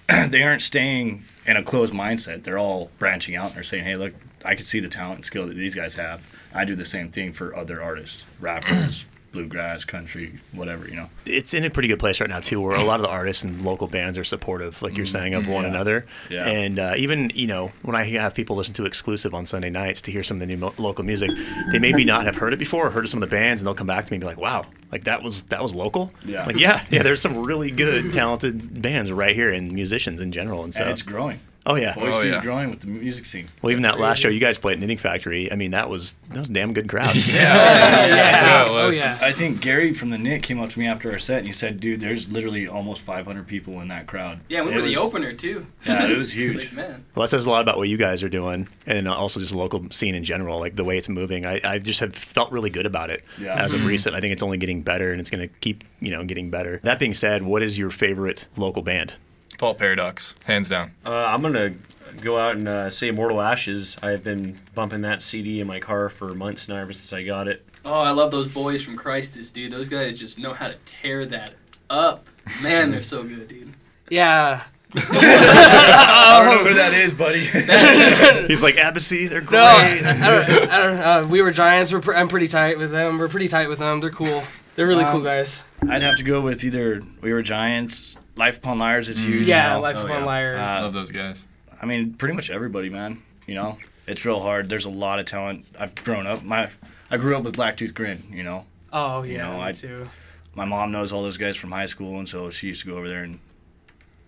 they 0.28 0.42
aren't 0.42 0.62
staying 0.62 1.22
in 1.46 1.56
a 1.56 1.62
closed 1.62 1.94
mindset. 1.94 2.42
They're 2.42 2.58
all 2.58 2.90
branching 2.98 3.36
out 3.36 3.46
and 3.46 3.54
they're 3.56 3.62
saying, 3.62 3.84
"Hey, 3.84 3.96
look, 3.96 4.14
I 4.44 4.54
can 4.54 4.64
see 4.64 4.80
the 4.80 4.88
talent 4.88 5.16
and 5.16 5.24
skill 5.24 5.46
that 5.46 5.56
these 5.56 5.74
guys 5.74 5.94
have. 5.94 6.26
I 6.54 6.64
do 6.64 6.74
the 6.74 6.84
same 6.84 7.10
thing 7.10 7.32
for 7.32 7.54
other 7.54 7.82
artists, 7.82 8.24
rappers, 8.40 9.08
bluegrass, 9.32 9.84
country, 9.84 10.34
whatever." 10.52 10.88
You 10.88 10.96
know. 10.96 11.10
It's 11.26 11.54
in 11.54 11.64
a 11.64 11.70
pretty 11.70 11.88
good 11.88 11.98
place 11.98 12.20
right 12.20 12.30
now 12.30 12.40
too, 12.40 12.60
where 12.60 12.76
a 12.76 12.84
lot 12.84 13.00
of 13.00 13.04
the 13.04 13.10
artists 13.10 13.44
and 13.44 13.62
local 13.62 13.86
bands 13.86 14.18
are 14.18 14.24
supportive, 14.24 14.80
like 14.82 14.96
you're 14.96 15.06
saying, 15.06 15.34
of 15.34 15.46
one 15.46 15.64
yeah. 15.64 15.70
another. 15.70 16.06
Yeah. 16.30 16.46
And 16.46 16.78
uh, 16.78 16.94
even 16.96 17.30
you 17.34 17.46
know 17.46 17.72
when 17.82 17.96
I 17.96 18.04
have 18.04 18.34
people 18.34 18.56
listen 18.56 18.74
to 18.74 18.86
exclusive 18.86 19.34
on 19.34 19.44
Sunday 19.46 19.70
nights 19.70 20.00
to 20.02 20.10
hear 20.10 20.22
some 20.22 20.36
of 20.36 20.40
the 20.40 20.46
new 20.46 20.56
mo- 20.56 20.74
local 20.78 21.04
music, 21.04 21.30
they 21.72 21.78
maybe 21.78 22.04
not 22.04 22.24
have 22.24 22.36
heard 22.36 22.52
it 22.52 22.58
before 22.58 22.86
or 22.86 22.90
heard 22.90 23.04
of 23.04 23.10
some 23.10 23.22
of 23.22 23.28
the 23.28 23.34
bands, 23.34 23.62
and 23.62 23.66
they'll 23.66 23.74
come 23.74 23.86
back 23.86 24.06
to 24.06 24.12
me 24.12 24.16
and 24.16 24.22
be 24.22 24.26
like, 24.26 24.38
"Wow, 24.38 24.66
like 24.92 25.04
that 25.04 25.22
was 25.22 25.42
that 25.44 25.62
was 25.62 25.74
local." 25.74 26.12
Yeah. 26.24 26.44
Like 26.44 26.56
yeah, 26.56 26.84
yeah. 26.90 27.02
There's 27.02 27.20
some 27.20 27.44
really 27.44 27.70
good, 27.70 28.12
talented 28.12 28.80
bands 28.80 29.10
right 29.12 29.34
here 29.34 29.50
and 29.50 29.72
musicians 29.72 30.20
in 30.20 30.32
general, 30.32 30.64
and 30.64 30.74
so 30.74 30.82
and 30.82 30.90
it's 30.90 31.02
growing. 31.02 31.40
Oh 31.66 31.74
yeah. 31.74 31.94
Boise's 31.94 32.24
yeah. 32.26 32.40
growing 32.42 32.70
with 32.70 32.80
the 32.80 32.86
music 32.86 33.26
scene. 33.26 33.46
Well, 33.60 33.70
even 33.70 33.82
that 33.82 33.98
last 34.00 34.18
show 34.20 34.28
you 34.28 34.40
guys 34.40 34.56
played 34.56 34.80
Knitting 34.80 34.96
Factory, 34.96 35.52
I 35.52 35.54
mean, 35.56 35.72
that 35.72 35.90
was 35.90 36.14
that 36.30 36.38
was 36.38 36.48
a 36.48 36.52
damn 36.52 36.72
good 36.72 36.88
crowd. 36.88 37.14
Yeah. 37.28 38.06
Yeah. 38.06 38.64
it 38.64 38.68
Oh 38.70 38.90
yeah. 38.90 39.18
I 39.20 39.32
think 39.32 39.60
Gary 39.60 39.92
from 39.92 40.10
the 40.10 40.18
Knit 40.18 40.42
came 40.42 40.60
up 40.60 40.70
to 40.70 40.78
me 40.78 40.86
after 40.86 41.10
our 41.12 41.18
set 41.18 41.38
and 41.38 41.46
he 41.46 41.52
said, 41.52 41.80
"Dude, 41.80 42.00
there's 42.00 42.28
literally 42.28 42.66
almost 42.66 43.02
500 43.02 43.46
people 43.46 43.80
in 43.80 43.88
that 43.88 44.06
crowd." 44.06 44.40
Yeah, 44.48 44.62
we 44.62 44.70
It 44.72 44.76
were 44.76 44.82
the 44.82 44.96
opener 44.96 45.32
too. 45.34 45.66
Yeah, 45.86 46.06
it 46.10 46.16
was 46.16 46.32
huge. 46.34 46.56
like, 46.66 46.72
man. 46.72 47.04
Well, 47.14 47.24
that 47.24 47.28
says 47.28 47.44
a 47.46 47.50
lot 47.50 47.60
about 47.62 47.76
what 47.76 47.88
you 47.88 47.96
guys 47.98 48.22
are 48.22 48.28
doing, 48.28 48.68
and 48.86 49.06
also 49.08 49.38
just 49.40 49.52
the 49.52 49.58
local 49.58 49.90
scene 49.90 50.14
in 50.14 50.24
general, 50.24 50.58
like 50.58 50.76
the 50.76 50.84
way 50.84 50.96
it's 50.96 51.08
moving. 51.08 51.44
I, 51.44 51.60
I 51.64 51.78
just 51.78 52.00
have 52.00 52.14
felt 52.14 52.50
really 52.50 52.70
good 52.70 52.86
about 52.86 53.10
it 53.10 53.22
Yeah. 53.38 53.54
as 53.62 53.74
of 53.74 53.84
recent. 53.84 54.14
I 54.16 54.20
think 54.20 54.32
it's 54.32 54.42
only 54.42 54.56
getting 54.58 54.82
better, 54.82 55.12
and 55.12 55.20
it's 55.20 55.30
going 55.30 55.46
to 55.46 55.54
keep, 55.60 55.84
you 56.00 56.10
know, 56.10 56.24
getting 56.24 56.50
better. 56.50 56.80
That 56.84 56.98
being 56.98 57.14
said, 57.14 57.42
what 57.42 57.62
is 57.62 57.78
your 57.78 57.90
favorite 57.90 58.46
local 58.56 58.82
band? 58.82 59.14
Fault 59.58 59.76
Paradox, 59.76 60.36
hands 60.44 60.68
down. 60.68 60.92
Uh, 61.04 61.10
I'm 61.10 61.42
gonna 61.42 61.74
go 62.20 62.38
out 62.38 62.56
and 62.56 62.68
uh, 62.68 62.90
say 62.90 63.08
Immortal 63.08 63.40
Ashes. 63.40 63.98
I've 64.02 64.22
been 64.22 64.60
bumping 64.74 65.00
that 65.02 65.20
CD 65.20 65.60
in 65.60 65.66
my 65.66 65.80
car 65.80 66.08
for 66.08 66.32
months 66.32 66.68
now, 66.68 66.76
ever 66.76 66.92
since 66.92 67.12
I 67.12 67.24
got 67.24 67.48
it. 67.48 67.66
Oh, 67.84 68.00
I 68.00 68.10
love 68.10 68.30
those 68.30 68.52
boys 68.52 68.82
from 68.82 68.96
Christus, 68.96 69.50
dude. 69.50 69.72
Those 69.72 69.88
guys 69.88 70.18
just 70.18 70.38
know 70.38 70.52
how 70.52 70.68
to 70.68 70.76
tear 70.86 71.26
that 71.26 71.54
up. 71.90 72.28
Man, 72.62 72.90
they're 72.92 73.00
so 73.00 73.22
good, 73.24 73.48
dude. 73.48 73.72
Yeah. 74.10 74.62
I 74.94 76.42
don't 76.44 76.64
know 76.64 76.70
who 76.70 76.74
that 76.76 76.94
is, 76.94 77.12
buddy. 77.12 77.44
He's 78.46 78.62
like 78.62 78.76
Abacy, 78.76 79.28
they're 79.28 79.40
great. 79.40 79.58
No, 79.60 79.64
I 79.66 80.44
don't. 80.46 80.70
I 80.70 80.78
don't. 80.78 80.98
Uh, 80.98 81.26
we 81.28 81.42
were 81.42 81.50
Giants. 81.50 81.92
We're 81.92 82.00
pr- 82.00 82.14
I'm 82.14 82.28
pretty 82.28 82.48
tight 82.48 82.78
with 82.78 82.90
them. 82.90 83.18
We're 83.18 83.28
pretty 83.28 83.48
tight 83.48 83.68
with 83.68 83.80
them. 83.80 84.00
They're 84.00 84.10
cool. 84.10 84.44
They're 84.78 84.86
really 84.86 85.02
Um, 85.02 85.10
cool 85.10 85.22
guys. 85.22 85.60
I'd 85.88 86.02
have 86.02 86.18
to 86.18 86.22
go 86.22 86.40
with 86.40 86.62
either 86.62 87.02
We 87.20 87.32
Were 87.32 87.42
Giants, 87.42 88.16
Life 88.36 88.58
Upon 88.58 88.78
Liars. 88.78 89.08
It's 89.08 89.20
huge. 89.24 89.48
Yeah, 89.48 89.70
now. 89.74 89.80
Life 89.80 89.96
Oh, 89.98 90.04
Upon 90.04 90.20
yeah. 90.20 90.24
Liars. 90.24 90.68
Uh, 90.68 90.80
Love 90.84 90.92
those 90.92 91.10
guys. 91.10 91.44
I 91.82 91.86
mean, 91.86 92.14
pretty 92.14 92.34
much 92.36 92.48
everybody, 92.48 92.88
man. 92.88 93.20
You 93.44 93.56
know, 93.56 93.78
it's 94.06 94.24
real 94.24 94.38
hard. 94.38 94.68
There's 94.68 94.84
a 94.84 94.88
lot 94.90 95.18
of 95.18 95.26
talent. 95.26 95.66
I've 95.76 95.96
grown 95.96 96.28
up. 96.28 96.44
My 96.44 96.70
I 97.10 97.16
grew 97.16 97.36
up 97.36 97.42
with 97.42 97.56
Blacktooth 97.56 97.92
Grin. 97.92 98.22
You 98.30 98.44
know, 98.44 98.66
oh 98.92 99.24
yeah, 99.24 99.32
you 99.32 99.38
know, 99.38 99.52
me 99.54 99.62
I- 99.64 99.72
too. 99.72 100.08
my 100.54 100.64
mom 100.64 100.92
knows 100.92 101.10
all 101.10 101.24
those 101.24 101.38
guys 101.38 101.56
from 101.56 101.72
high 101.72 101.86
school, 101.86 102.16
and 102.16 102.28
so 102.28 102.48
she 102.48 102.68
used 102.68 102.82
to 102.82 102.86
go 102.88 102.98
over 102.98 103.08
there 103.08 103.24
and 103.24 103.40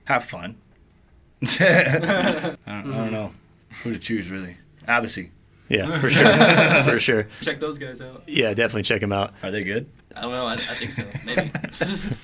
have 0.07 0.25
fun. 0.25 0.57
I, 1.43 1.47
don't, 2.03 2.59
I 2.67 2.83
don't 2.83 3.13
know 3.13 3.33
who 3.85 3.93
to 3.93 4.01
choose 4.01 4.29
really. 4.31 4.57
Abacy, 4.89 5.29
Yeah, 5.69 5.97
for 6.01 6.11
sure, 6.11 6.83
for 6.93 6.99
sure. 6.99 7.27
Check 7.41 7.61
those 7.61 7.79
guys 7.79 8.01
out. 8.01 8.25
Yeah, 8.27 8.53
definitely 8.55 8.83
check 8.83 9.01
them 9.01 9.13
out. 9.13 9.33
are 9.45 9.53
they 9.53 9.63
good? 9.63 9.87
I 10.17 10.23
don't 10.23 10.33
know. 10.33 10.47
I, 10.47 10.55
I 10.55 10.57
think 10.57 10.93
so. 10.93 11.05
Maybe. 11.25 11.51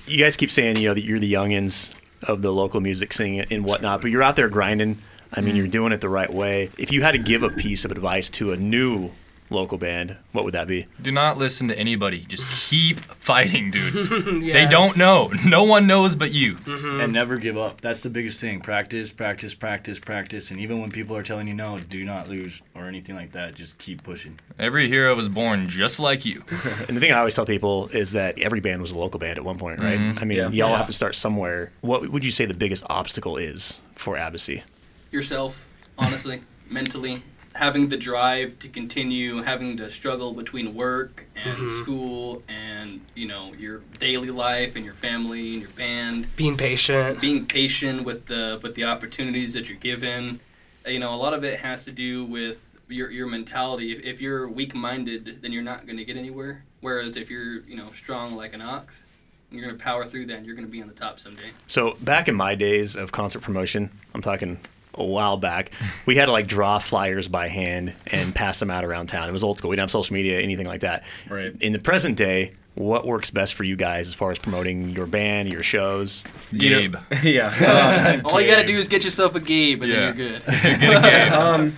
You 0.11 0.23
guys 0.23 0.37
keep 0.37 0.51
saying, 0.51 0.77
you 0.77 0.87
know, 0.87 0.93
that 0.93 1.03
you're 1.03 1.19
the 1.19 1.31
youngins 1.31 1.93
of 2.23 2.41
the 2.41 2.51
local 2.51 2.79
music 2.79 3.13
scene 3.13 3.45
and 3.51 3.65
whatnot, 3.65 4.01
but 4.01 4.11
you're 4.11 4.23
out 4.23 4.35
there 4.35 4.49
grinding. 4.49 4.97
I 5.33 5.41
mean, 5.41 5.55
you're 5.55 5.67
mm. 5.67 5.71
doing 5.71 5.91
it 5.91 5.99
the 5.99 6.09
right 6.09 6.31
way. 6.31 6.69
If 6.77 6.91
you 6.91 7.01
had 7.01 7.11
to 7.11 7.17
give 7.17 7.43
a 7.43 7.49
piece 7.49 7.83
of 7.83 7.91
advice 7.91 8.29
to 8.31 8.53
a 8.53 8.57
new 8.57 9.11
local 9.49 9.77
band, 9.77 10.17
what 10.31 10.43
would 10.43 10.53
that 10.53 10.67
be? 10.67 10.87
Do 11.01 11.11
not 11.11 11.37
listen 11.37 11.67
to 11.69 11.77
anybody. 11.77 12.19
Just 12.19 12.47
keep 12.69 12.99
fighting, 12.99 13.71
dude. 13.71 14.43
They 14.57 14.65
don't 14.65 14.97
know. 14.97 15.31
No 15.45 15.63
one 15.63 15.87
knows 15.87 16.15
but 16.15 16.31
you. 16.33 16.55
Mm-hmm. 16.55 17.01
And 17.01 17.13
never 17.13 17.37
give 17.37 17.57
up. 17.57 17.81
That's 17.81 18.03
the 18.03 18.09
biggest 18.09 18.39
thing. 18.41 18.59
Practice, 18.61 19.11
practice, 19.11 19.53
practice, 19.53 19.99
practice. 19.99 20.51
And 20.51 20.59
even 20.59 20.79
when 20.81 20.91
people 20.91 21.15
are 21.15 21.23
telling 21.23 21.47
you 21.47 21.53
no, 21.53 21.79
do 21.79 22.03
not 22.05 22.27
lose 22.27 22.61
or 22.75 22.85
anything 22.85 23.15
like 23.15 23.31
that. 23.33 23.55
Just 23.55 23.77
keep 23.77 24.03
pushing. 24.03 24.39
Every 24.59 24.87
hero 24.87 25.13
was 25.15 25.29
born 25.29 25.67
just 25.69 25.99
like 25.99 26.25
you. 26.25 26.43
And 26.87 26.95
the 26.95 27.01
thing 27.01 27.11
I 27.11 27.19
always 27.19 27.33
tell 27.35 27.45
people 27.45 27.87
is 27.89 28.13
that 28.13 28.39
every 28.39 28.59
band 28.59 28.81
was 28.81 28.91
a 28.91 28.97
local 28.97 29.19
band 29.19 29.37
at 29.37 29.43
one 29.43 29.57
point, 29.57 29.79
right? 29.79 29.99
Mm-hmm. 29.99 30.19
I 30.19 30.25
mean, 30.25 30.37
Yeah. 30.37 30.49
y'all 30.49 30.69
Yeah. 30.71 30.77
have 30.77 30.87
to 30.87 30.93
start 30.93 31.15
somewhere. 31.15 31.71
What 31.81 32.09
would 32.09 32.23
you 32.25 32.31
say 32.31 32.45
the 32.45 32.53
biggest 32.53 32.83
obstacle 32.89 33.37
is 33.37 33.81
for 33.95 34.15
Abacy? 34.15 34.63
Yourself, 35.11 35.65
honestly, 35.97 36.41
mentally, 36.69 37.17
having 37.57 37.87
the 37.89 37.97
drive 37.97 38.57
to 38.59 38.67
continue 38.69 39.41
having 39.41 39.77
to 39.77 39.89
struggle 39.89 40.33
between 40.33 40.73
work 40.75 41.25
and 41.43 41.69
school 41.81 42.43
and 42.47 43.01
you 43.15 43.27
know 43.27 43.53
your 43.57 43.81
daily 43.99 44.29
life 44.29 44.75
and 44.75 44.85
your 44.85 44.93
family 44.93 45.53
and 45.53 45.61
your 45.61 45.71
band 45.71 46.27
Being 46.35 46.55
patient. 46.57 47.19
being 47.19 47.45
patient 47.45 47.97
with 48.05 48.27
the 48.27 48.59
with 48.63 48.73
the 48.75 48.83
opportunities 48.83 49.53
that 49.53 49.67
you're 49.69 49.83
given. 49.91 50.39
Uh, 50.85 50.91
You 50.91 50.99
know, 50.99 51.13
a 51.13 51.21
lot 51.25 51.33
of 51.33 51.43
it 51.43 51.59
has 51.59 51.85
to 51.85 51.91
do 51.91 52.11
with 52.37 52.57
your 52.97 53.09
your 53.11 53.27
mentality. 53.27 53.87
If, 53.95 53.99
if 54.13 54.21
you're 54.21 54.47
weak 54.59 54.73
minded, 54.75 55.39
then 55.41 55.51
you're 55.53 55.69
not 55.73 55.79
going 55.87 55.97
to 55.97 56.05
get 56.05 56.15
anywhere. 56.17 56.63
Whereas 56.81 57.17
if 57.17 57.29
you're 57.31 57.53
you 57.71 57.75
know 57.79 57.89
strong 58.03 58.27
like 58.41 58.53
an 58.53 58.61
ox, 58.61 59.03
you're 59.51 59.63
going 59.65 59.75
to 59.77 59.83
power 59.83 60.05
through 60.05 60.25
that. 60.29 60.37
and 60.37 60.45
You're 60.45 60.55
going 60.59 60.67
to 60.67 60.71
be 60.77 60.81
on 60.85 60.87
the 60.93 60.99
top 61.05 61.15
someday. 61.19 61.49
So 61.67 61.97
back 62.01 62.27
in 62.31 62.35
my 62.35 62.53
days 62.55 62.95
of 62.95 63.11
concert 63.11 63.41
promotion, 63.41 63.89
I'm 64.13 64.21
talking 64.21 64.59
a 64.97 65.03
while 65.03 65.37
back, 65.37 65.71
we 66.05 66.15
had 66.15 66.25
to 66.25 66.31
like 66.31 66.47
draw 66.47 66.79
flyers 66.79 67.27
by 67.27 67.47
hand 67.47 67.93
and 68.07 68.33
pass 68.33 68.59
them 68.59 68.69
out 68.71 68.83
around 68.85 69.07
town. 69.07 69.27
It 69.29 69.31
was 69.31 69.43
old 69.43 69.57
school. 69.57 69.69
We 69.69 69.75
didn't 69.75 69.83
have 69.83 69.91
social 69.91 70.13
media, 70.13 70.39
anything 70.39 70.67
like 70.67 70.81
that. 70.81 71.03
Right. 71.29 71.55
In 71.61 71.73
the 71.73 71.79
present 71.79 72.17
day, 72.17 72.51
what 72.75 73.07
works 73.07 73.31
best 73.31 73.55
for 73.55 73.63
you 73.63 73.75
guys 73.75 74.07
as 74.07 74.13
far 74.13 74.29
as 74.29 74.37
promoting 74.37 74.89
your 74.89 75.07
band, 75.07 75.51
your 75.51 75.63
shows? 75.63 76.23
Gabe. 76.55 76.95
yeah. 77.23 78.21
All 78.25 78.39
you 78.39 78.47
got 78.47 78.61
to 78.61 78.67
do 78.67 78.77
is 78.77 78.87
get 78.87 79.03
yourself 79.03 79.33
a 79.35 79.39
Gabe, 79.39 79.81
and 79.81 79.91
Yeah. 79.91 80.11
then 80.11 80.17
you're 80.17 80.29
good. 80.29 80.41
Get 80.45 80.97
a 80.97 81.01
Gabe. 81.01 81.33
um, 81.33 81.73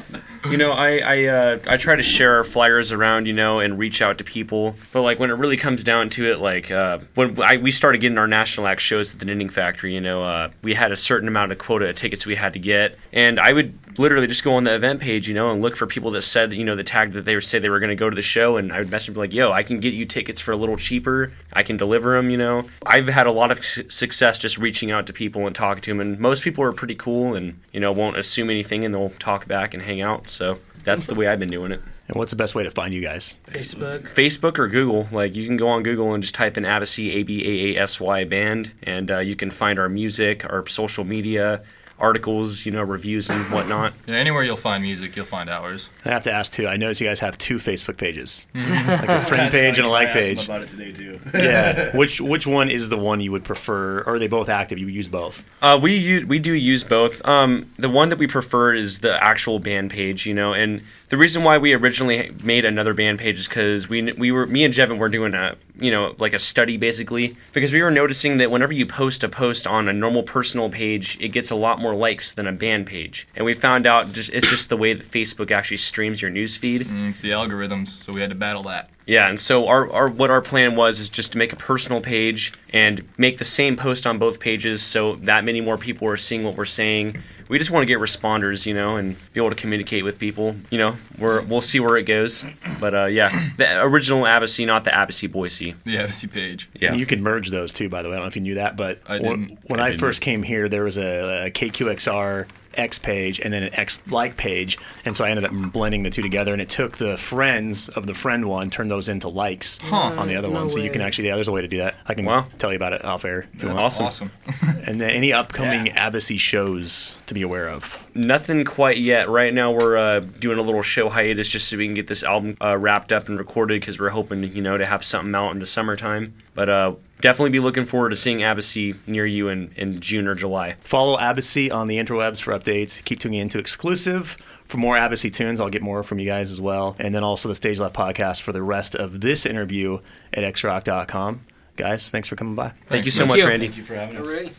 you 0.45 0.57
know, 0.57 0.71
I 0.71 0.97
I, 0.97 1.27
uh, 1.27 1.59
I 1.67 1.77
try 1.77 1.95
to 1.95 2.03
share 2.03 2.37
our 2.37 2.43
flyers 2.43 2.91
around, 2.91 3.27
you 3.27 3.33
know, 3.33 3.59
and 3.59 3.77
reach 3.77 4.01
out 4.01 4.17
to 4.19 4.23
people. 4.23 4.75
But 4.91 5.01
like 5.01 5.19
when 5.19 5.29
it 5.29 5.35
really 5.35 5.57
comes 5.57 5.83
down 5.83 6.09
to 6.11 6.31
it, 6.31 6.39
like 6.39 6.71
uh, 6.71 6.99
when 7.15 7.39
I, 7.41 7.57
we 7.57 7.71
started 7.71 7.99
getting 7.99 8.17
our 8.17 8.27
national 8.27 8.67
act 8.67 8.81
shows 8.81 9.13
at 9.13 9.19
the 9.19 9.25
Knitting 9.25 9.49
Factory, 9.49 9.93
you 9.93 10.01
know, 10.01 10.23
uh, 10.23 10.49
we 10.61 10.73
had 10.73 10.91
a 10.91 10.95
certain 10.95 11.27
amount 11.27 11.51
of 11.51 11.57
quota 11.57 11.89
of 11.89 11.95
tickets 11.95 12.25
we 12.25 12.35
had 12.35 12.53
to 12.53 12.59
get, 12.59 12.97
and 13.11 13.39
I 13.39 13.53
would 13.53 13.73
literally 13.99 14.27
just 14.27 14.43
go 14.43 14.53
on 14.55 14.63
the 14.63 14.73
event 14.73 15.01
page, 15.01 15.27
you 15.27 15.33
know, 15.33 15.51
and 15.51 15.61
look 15.61 15.75
for 15.75 15.85
people 15.85 16.11
that 16.11 16.21
said, 16.21 16.53
you 16.53 16.63
know, 16.63 16.75
the 16.75 16.83
tag 16.83 17.11
that 17.11 17.25
they 17.25 17.35
would 17.35 17.43
say 17.43 17.59
they 17.59 17.69
were 17.69 17.79
going 17.79 17.89
to 17.89 17.95
go 17.95 18.09
to 18.09 18.15
the 18.15 18.21
show, 18.21 18.57
and 18.57 18.71
I 18.71 18.79
would 18.79 18.89
message 18.89 19.13
them 19.13 19.21
like, 19.21 19.33
"Yo, 19.33 19.51
I 19.51 19.63
can 19.63 19.79
get 19.79 19.93
you 19.93 20.05
tickets 20.05 20.41
for 20.41 20.51
a 20.51 20.55
little 20.55 20.77
cheaper. 20.77 21.31
I 21.53 21.63
can 21.63 21.77
deliver 21.77 22.13
them." 22.13 22.29
You 22.29 22.37
know, 22.37 22.69
I've 22.85 23.07
had 23.07 23.27
a 23.27 23.31
lot 23.31 23.51
of 23.51 23.63
su- 23.63 23.89
success 23.89 24.39
just 24.39 24.57
reaching 24.57 24.89
out 24.89 25.05
to 25.07 25.13
people 25.13 25.45
and 25.45 25.55
talking 25.55 25.81
to 25.81 25.91
them, 25.91 25.99
and 25.99 26.19
most 26.19 26.43
people 26.43 26.63
are 26.63 26.71
pretty 26.71 26.95
cool 26.95 27.35
and 27.35 27.59
you 27.73 27.79
know 27.79 27.91
won't 27.91 28.17
assume 28.17 28.49
anything, 28.49 28.85
and 28.85 28.93
they'll 28.93 29.09
talk 29.11 29.47
back 29.47 29.73
and 29.73 29.83
hang 29.83 30.01
out. 30.01 30.29
So 30.29 30.59
that's 30.83 31.05
the 31.05 31.15
way 31.15 31.27
I've 31.27 31.39
been 31.39 31.49
doing 31.49 31.71
it. 31.71 31.81
And 32.07 32.17
what's 32.17 32.31
the 32.31 32.37
best 32.37 32.55
way 32.55 32.63
to 32.63 32.71
find 32.71 32.91
you 32.91 33.01
guys? 33.01 33.37
Facebook. 33.45 34.09
Facebook 34.09 34.57
or 34.57 34.67
Google, 34.67 35.07
like 35.11 35.35
you 35.35 35.45
can 35.45 35.57
go 35.57 35.69
on 35.69 35.83
Google 35.83 36.13
and 36.15 36.23
just 36.23 36.33
type 36.33 36.57
in 36.57 36.63
Abacy 36.63 37.13
A 37.13 37.23
B 37.23 37.45
A 37.45 37.77
A 37.77 37.83
S 37.83 37.99
Y 37.99 38.23
band, 38.23 38.71
and 38.81 39.11
uh, 39.11 39.19
you 39.19 39.35
can 39.35 39.51
find 39.51 39.77
our 39.77 39.89
music, 39.89 40.43
our 40.51 40.65
social 40.65 41.03
media, 41.03 41.61
articles, 41.99 42.65
you 42.65 42.71
know, 42.71 42.81
reviews 42.81 43.29
and 43.29 43.45
whatnot. 43.51 43.93
Yeah, 44.07 44.15
anywhere 44.15 44.43
you'll 44.43 44.55
find 44.55 44.81
music, 44.83 45.15
you'll 45.15 45.25
find 45.25 45.49
ours. 45.49 45.89
I 46.05 46.09
have 46.09 46.23
to 46.23 46.31
ask 46.31 46.51
too. 46.51 46.67
I 46.67 46.77
noticed 46.77 46.99
you 47.01 47.07
guys 47.07 47.19
have 47.19 47.37
two 47.37 47.57
Facebook 47.57 47.97
pages, 47.97 48.47
like 48.55 49.07
a 49.09 49.21
friend 49.25 49.51
page 49.51 49.77
and 49.77 49.87
a 49.87 49.91
like 49.91 50.07
asked 50.09 50.17
him 50.17 50.35
page. 50.37 50.45
about 50.45 50.61
it 50.63 50.69
today 50.69 50.91
too. 50.91 51.19
Yeah. 51.33 51.95
which 51.95 52.19
which 52.21 52.47
one 52.47 52.69
is 52.69 52.89
the 52.89 52.97
one 52.97 53.21
you 53.21 53.31
would 53.31 53.43
prefer? 53.43 53.99
Or 54.01 54.13
are 54.15 54.19
they 54.19 54.27
both 54.27 54.49
active? 54.49 54.79
You 54.79 54.87
use 54.87 55.07
both? 55.07 55.43
Uh, 55.61 55.79
we 55.81 55.95
u- 55.95 56.25
we 56.27 56.39
do 56.39 56.53
use 56.53 56.83
both. 56.83 57.23
Um, 57.27 57.69
the 57.77 57.89
one 57.89 58.09
that 58.09 58.17
we 58.17 58.27
prefer 58.27 58.73
is 58.73 58.99
the 58.99 59.21
actual 59.23 59.59
band 59.59 59.91
page, 59.91 60.25
you 60.25 60.33
know, 60.33 60.53
and 60.53 60.81
the 61.09 61.17
reason 61.17 61.43
why 61.43 61.57
we 61.57 61.73
originally 61.73 62.31
made 62.43 62.65
another 62.65 62.93
band 62.93 63.19
page 63.19 63.39
is 63.39 63.47
because 63.47 63.89
we 63.89 64.11
we 64.13 64.31
were 64.31 64.45
me 64.45 64.63
and 64.63 64.73
Jevin 64.73 64.97
were 64.97 65.09
doing 65.09 65.33
a 65.33 65.55
you 65.79 65.91
know 65.91 66.15
like 66.19 66.33
a 66.33 66.39
study 66.39 66.77
basically 66.77 67.35
because 67.51 67.73
we 67.73 67.81
were 67.81 67.91
noticing 67.91 68.37
that 68.37 68.51
whenever 68.51 68.73
you 68.73 68.85
post 68.85 69.23
a 69.23 69.29
post 69.29 69.65
on 69.65 69.89
a 69.89 69.93
normal 69.93 70.23
personal 70.23 70.69
page, 70.69 71.19
it 71.19 71.29
gets 71.29 71.51
a 71.51 71.55
lot 71.55 71.79
more 71.79 71.95
likes 71.95 72.31
than 72.31 72.47
a 72.47 72.51
band 72.51 72.87
page, 72.87 73.27
and 73.35 73.43
we 73.43 73.53
found 73.53 73.85
out 73.85 74.13
just 74.13 74.31
it's 74.33 74.49
just 74.49 74.69
the 74.69 74.77
way 74.77 74.93
that 74.93 75.05
Facebook 75.05 75.51
actually 75.51 75.77
streams 75.77 76.21
your 76.21 76.31
news 76.31 76.55
feed. 76.55 76.83
Mm, 76.83 77.09
it's 77.09 77.21
the 77.21 77.31
algorithms, 77.31 77.87
so 77.87 78.13
we 78.13 78.21
had 78.21 78.29
to 78.29 78.35
battle 78.35 78.63
that. 78.63 78.89
Yeah, 79.09 79.27
and 79.27 79.39
so 79.39 79.67
our, 79.67 79.91
our 79.91 80.07
what 80.07 80.29
our 80.29 80.41
plan 80.41 80.75
was 80.75 80.99
is 80.99 81.09
just 81.09 81.31
to 81.31 81.39
make 81.39 81.51
a 81.51 81.55
personal 81.55 81.99
page 81.99 82.53
and 82.71 83.03
make 83.17 83.39
the 83.39 83.45
same 83.45 83.75
post 83.75 84.05
on 84.05 84.19
both 84.19 84.39
pages 84.39 84.83
so 84.83 85.15
that 85.15 85.43
many 85.43 85.61
more 85.61 85.79
people 85.79 86.07
are 86.07 86.17
seeing 86.17 86.43
what 86.43 86.55
we're 86.55 86.65
saying. 86.65 87.17
We 87.49 87.57
just 87.57 87.71
want 87.71 87.81
to 87.81 87.87
get 87.87 87.97
responders, 87.99 88.65
you 88.65 88.73
know, 88.73 88.95
and 88.95 89.15
be 89.33 89.39
able 89.41 89.49
to 89.49 89.55
communicate 89.55 90.03
with 90.05 90.17
people. 90.19 90.55
You 90.69 90.77
know, 90.77 90.95
we're 91.17 91.41
we'll 91.41 91.61
see 91.61 91.79
where 91.79 91.97
it 91.97 92.03
goes. 92.03 92.45
But 92.79 92.93
uh, 92.95 93.05
yeah, 93.05 93.49
the 93.57 93.81
original 93.81 94.23
Abacy, 94.23 94.65
not 94.65 94.83
the 94.85 94.91
Abacy 94.91 95.29
Boise. 95.31 95.73
The 95.83 95.95
FSC 95.97 96.31
page. 96.31 96.69
Yeah. 96.79 96.91
And 96.91 96.99
you 96.99 97.05
can 97.07 97.21
merge 97.23 97.49
those 97.49 97.73
too, 97.73 97.89
by 97.89 98.03
the 98.03 98.09
way. 98.09 98.13
I 98.13 98.17
don't 98.17 98.25
know 98.25 98.27
if 98.29 98.35
you 98.35 98.43
knew 98.43 98.55
that, 98.55 98.77
but 98.77 98.99
I 99.07 99.13
when- 99.17 99.47
didn't. 99.47 99.59
when 99.67 99.79
I 99.79 99.85
I, 99.85 99.87
didn't. 99.89 99.99
first 99.99 100.21
came 100.21 100.43
here, 100.43 100.69
there 100.69 100.83
was 100.83 100.97
a, 100.97 101.47
a 101.47 101.51
KQXR 101.51 102.47
X 102.79 102.97
page 102.97 103.39
and 103.39 103.53
then 103.53 103.63
an 103.63 103.73
X 103.75 103.99
like 104.09 104.37
page, 104.37 104.77
and 105.05 105.15
so 105.15 105.25
I 105.25 105.29
ended 105.29 105.45
up 105.45 105.51
blending 105.71 106.03
the 106.03 106.09
two 106.09 106.21
together. 106.21 106.53
And 106.53 106.61
it 106.61 106.69
took 106.69 106.97
the 106.97 107.17
friends 107.17 107.89
of 107.89 108.07
the 108.07 108.13
friend 108.13 108.45
one, 108.45 108.69
turned 108.69 108.89
those 108.89 109.09
into 109.09 109.27
likes 109.27 109.79
on 109.91 110.27
the 110.27 110.35
other 110.35 110.47
No 110.47 110.55
one. 110.61 110.69
So 110.69 110.79
you 110.79 110.89
can 110.89 111.01
actually, 111.01 111.27
yeah, 111.27 111.35
there's 111.35 111.47
a 111.47 111.51
way 111.51 111.61
to 111.61 111.67
do 111.67 111.77
that. 111.79 111.95
I 112.07 112.13
can 112.13 112.25
Wow. 112.25 112.45
tell 112.57 112.71
you 112.71 112.75
about 112.77 112.93
it 112.93 113.03
off 113.05 113.25
air 113.25 113.45
if 113.53 113.61
you 113.61 113.67
want. 113.69 113.79
Awesome. 113.81 114.05
Awesome. 114.07 114.31
And 114.89 114.99
then 114.99 115.11
any 115.11 115.31
upcoming 115.31 115.83
Abacy 115.93 116.39
shows 116.39 117.21
to 117.27 117.35
be 117.35 117.43
aware 117.43 117.69
of. 117.69 118.03
Nothing 118.15 118.63
quite 118.63 118.97
yet. 118.97 119.29
Right 119.29 119.53
now, 119.53 119.71
we're 119.71 119.97
uh, 119.97 120.19
doing 120.21 120.57
a 120.57 120.63
little 120.63 120.81
show 120.81 121.09
hiatus 121.09 121.47
just 121.49 121.67
so 121.69 121.77
we 121.77 121.85
can 121.85 121.93
get 121.93 122.07
this 122.07 122.23
album 122.23 122.57
uh, 122.59 122.75
wrapped 122.75 123.11
up 123.11 123.29
and 123.29 123.37
recorded 123.37 123.81
because 123.81 123.99
we're 123.99 124.09
hoping, 124.09 124.41
you 124.55 124.63
know, 124.63 124.77
to 124.79 124.85
have 124.87 125.03
something 125.03 125.35
out 125.35 125.51
in 125.51 125.59
the 125.59 125.67
summertime. 125.67 126.33
But 126.55 126.69
uh, 126.69 126.93
definitely 127.21 127.51
be 127.51 127.59
looking 127.59 127.85
forward 127.85 128.09
to 128.09 128.15
seeing 128.15 128.39
Abacy 128.39 128.95
near 129.07 129.25
you 129.25 129.49
in, 129.49 129.71
in 129.75 129.99
June 130.01 130.27
or 130.27 130.35
July. 130.35 130.75
Follow 130.81 131.17
Abacy 131.17 131.71
on 131.73 131.87
the 131.87 131.97
interwebs 131.97 132.41
for 132.41 132.51
updates. 132.51 133.03
Keep 133.03 133.19
tuning 133.19 133.39
into 133.39 133.59
exclusive 133.59 134.37
for 134.65 134.77
more 134.77 134.95
Abacy 134.95 135.31
tunes. 135.31 135.59
I'll 135.59 135.69
get 135.69 135.81
more 135.81 136.03
from 136.03 136.19
you 136.19 136.25
guys 136.27 136.51
as 136.51 136.61
well. 136.61 136.95
And 136.99 137.13
then 137.13 137.23
also 137.23 137.49
the 137.49 137.55
Stage 137.55 137.79
Left 137.79 137.95
podcast 137.95 138.41
for 138.41 138.51
the 138.51 138.61
rest 138.61 138.95
of 138.95 139.21
this 139.21 139.45
interview 139.45 139.99
at 140.33 140.43
xrock.com. 140.43 141.45
Guys, 141.75 142.11
thanks 142.11 142.27
for 142.27 142.35
coming 142.35 142.55
by. 142.55 142.73
Thank 142.87 143.05
you 143.05 143.11
so 143.11 143.19
Thank 143.19 143.29
much, 143.29 143.39
you. 143.39 143.47
Randy. 143.47 143.67
Thank 143.67 143.77
you 143.77 143.83
for 143.83 143.95
having 143.95 144.17
us. 144.17 144.25
Hooray. 144.25 144.47